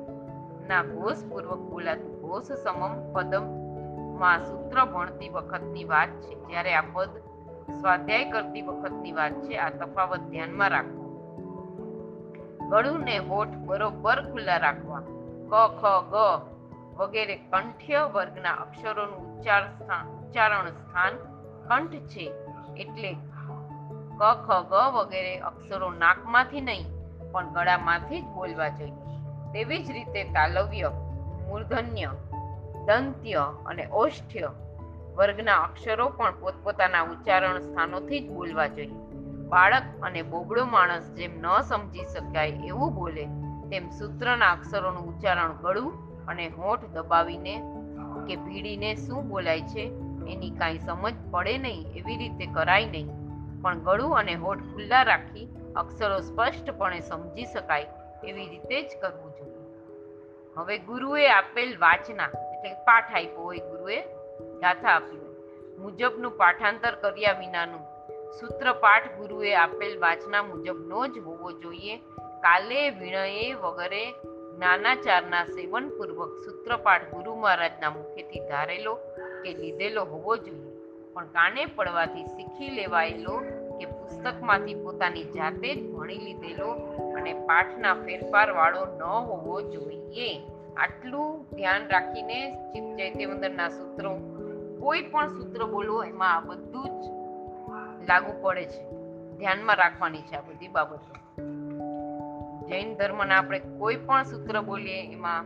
[0.68, 6.48] ના ઘોષપૂર્વક બોલાતું ઘોષ સમમ પદમમાં સૂત્ર ભણતી વખતની વાત છે.
[6.48, 7.10] જ્યારે આ પદ
[7.80, 11.04] સ્વાધ્યાય કરતી વખતની વાત છે, આ તફાવત ધ્યાનમાં રાખો.
[12.70, 15.02] ગળું ને હોઠ બરોબર ખુલ્લા રાખવા.
[15.50, 16.16] ક, ખ, ગ
[16.98, 21.14] વગેરે કંઠ્ય વર્ગના અક્ષરોનું ઉચ્ચાર સ્થાન ઉચ્ચારણ સ્થાન
[21.68, 22.34] કંઠ છે.
[22.78, 23.18] એટલે
[24.18, 26.86] ક, ખ, ગ વગેરે અક્ષરો નાકમાંથી નહીં,
[27.32, 28.92] પણ ગળામાંથી જ બોલવા જોઈએ.
[29.54, 30.90] તેવી જ રીતે તાલવ્ય,
[31.48, 32.10] મૂર્ધન્ય,
[32.86, 34.52] દંત્ય અને ઓષ્ઠ્ય
[35.16, 38.92] વર્ગના અક્ષરો પણ પોતપોતાના ઉચ્ચારણ સ્થાનોથી જ બોલવા જોઈએ.
[39.50, 43.28] બાળક અને બોબડો માણસ જેમ ન સમજી શકાય એવું બોલે
[43.72, 45.92] તેમ સૂત્રના અક્ષરોનું ઉચ્ચારણ ગળું
[46.28, 47.56] અને હોઠ દબાવીને
[48.28, 49.86] કે ભીડીને શું બોલાય છે,
[50.28, 53.10] એની કાંઈ સમજ પડે નહીં એવી રીતે કરાય નહીં.
[53.62, 55.46] પણ ગળું અને હોઠ ખુલ્લા રાખી
[55.76, 57.88] અક્ષરો સ્પષ્ટપણે સમજી શકાય
[58.24, 59.62] એવી રીતે જ કરવું જોઈએ.
[60.58, 64.00] હવે ગુરુએ આપેલ વાચના એટલે પાઠ આપ્યો હોય ગુરુએ,
[64.62, 65.24] ગાથા આપી
[65.80, 67.85] મુજબનું પાઠાંતર કર્યા વિનાનું
[68.40, 71.98] સૂત્રપાઠ ગુરુએ આપેલ વાચના મુજબનો જ હોવો જોઈએ.
[72.46, 74.14] કાલે વિણયે વગેરે
[74.60, 78.96] નાનાચારના સેવન પૂર્વક સૂત્રપાઠ ગુરુ મહારાજના મુખેથી ધારેલો
[79.44, 80.72] કે લીધેલો હોવો જોઈએ.
[81.14, 83.40] પણ કાને પડવાથી શીખી લેવાયેલો
[83.80, 86.70] કે પુસ્તકમાંથી પોતાની જાતે જ ભણી લીધેલો
[87.18, 90.42] અને પાઠના ફેરફાર વાળો ન હોવો જોઈએ.
[90.78, 92.40] આટલું ધ્યાન રાખીને
[92.74, 94.12] ચિત્ત ચૈત્યવંદનના સૂત્રો,
[94.80, 97.25] કોઈ પણ સૂત્ર બોલવો એમાં આ બધું જ
[98.08, 98.92] લાગુ પડે છે.
[99.38, 101.16] ધ્યાનમાં રાખવાની છે આ બધી બાબતો.
[102.68, 105.46] જૈન ધર્મના આપણે કોઈ પણ સૂત્ર બોલીએ, એમાં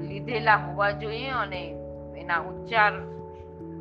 [0.00, 1.68] લીધેલા હોવા જોઈએ અને
[2.16, 2.92] એના ઉચ્ચાર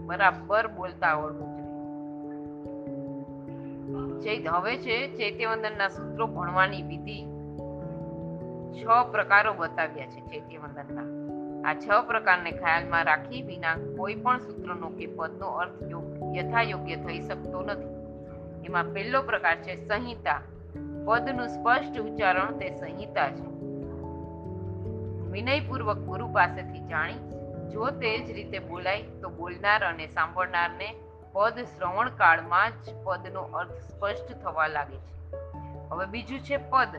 [0.05, 1.63] બરાબર બોલતા આવડવું જોઈએ.
[4.21, 7.23] ચૈત હવે છે, ચૈત્યવંદનના સૂત્રો ભણવાની વિધિ
[8.73, 11.23] છ પ્રકારો બતાવ્યા છે ચૈત્યવંદનના.
[11.69, 17.19] આ છ પ્રકારને ખ્યાલમાં રાખી વિના કોઈ પણ સૂત્રનો કે પદનો અર્થ યોગ- યથાયોગ્ય થઈ
[17.19, 18.03] શકતો નથી.
[18.65, 20.41] એમાં પહેલો પ્રકાર છે સંહિતા.
[21.05, 23.53] પદનું સ્પષ્ટ ઉચ્ચારણ તે સંહિતા છે.
[25.31, 27.13] વિનયપૂર્વક ગુરુ પાસેથી જાણી,
[27.71, 30.95] જો તે જ રીતે બોલાય, તો બોલનાર અને સાંભળનારને
[31.33, 35.35] પદ શ્રવણ કાળમાં જ પદનો અર્થ સ્પષ્ટ થવા લાગે છે.
[35.89, 36.95] હવે બીજું છે પદ.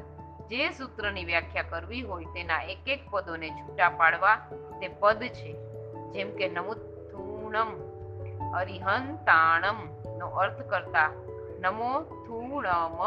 [0.48, 4.36] જે સૂત્રની વ્યાખ્યા કરવી હોય તેના એક એક પદોને છૂટા પાડવા
[4.80, 5.52] તે પદ છે.
[6.12, 7.93] જેમ કે નમુથુણમ
[8.54, 9.78] અરિહંતાણમ
[10.18, 11.10] નો અર્થ કરતા
[11.60, 13.02] નમો થુણમ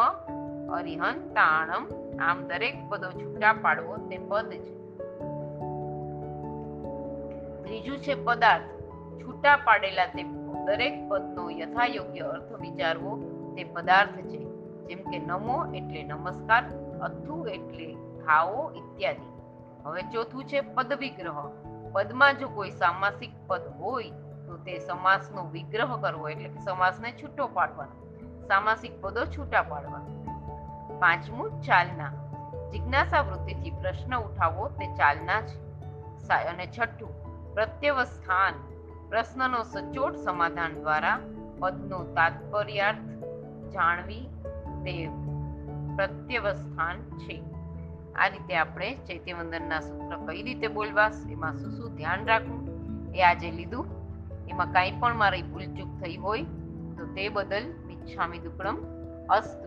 [0.73, 1.87] અરિહંતાણમ.
[2.21, 4.77] આમ દરેક પદો છૂટા પાડવો તે પદ છે.
[7.63, 8.63] ત્રીજું છે પદાર્થ.
[9.21, 10.23] છૂટા પાડેલા તે
[10.65, 13.17] દરેક પદનો યથાયોગ્ય અર્થ વિચારવો
[13.57, 14.37] તે પદાર્થ છે.
[14.87, 16.63] જેમ કે નમો એટલે નમસ્કાર,
[17.01, 17.93] અથુ એટલે
[18.25, 19.27] ખાવો ઇત્યાદિ.
[19.85, 21.51] હવે ચોથું છે પદ વિગ્રહ
[21.93, 24.11] પદમાં જો કોઈ સામાસિક પદ હોય
[24.47, 27.95] તો તે સમાસનો વિગ્રહ કરવો એટલે કે સમાસને છૂટો પાડવાનો.
[28.47, 30.17] સામાસિક પદો છૂટા પાડવાના.
[30.99, 32.11] પાંચમું, ચાલના.
[32.71, 35.67] જિજ્ઞાસા વૃત્તિથી પ્રશ્ન ઉઠાવવો તે ચાલના છે.
[36.33, 38.53] અને છઠ્ઠું પ્રત્યવસ્થાન
[39.09, 41.19] પ્રશ્નનો સચોટ સમાધાન દ્વારા
[41.59, 42.97] પદનો તાત્પર્યાર્થ
[43.73, 44.27] જાણવી
[44.85, 45.07] તે
[45.95, 47.43] પ્રત્યવસ્થાન છે.
[48.15, 52.67] આ રીતે આપણે ચૈત્યવંદનના સૂત્ર કઈ રીતે બોલવા એમાં શું શું ધ્યાન રાખવું
[53.15, 53.96] એ આજે લીધું.
[54.47, 56.45] એમાં કાંઈ પણ મારી ભૂલચૂક થઈ હોય
[56.97, 58.77] તો તે બદલ મિચ્છામી દુક્કડમ
[59.29, 59.66] અસ્તુ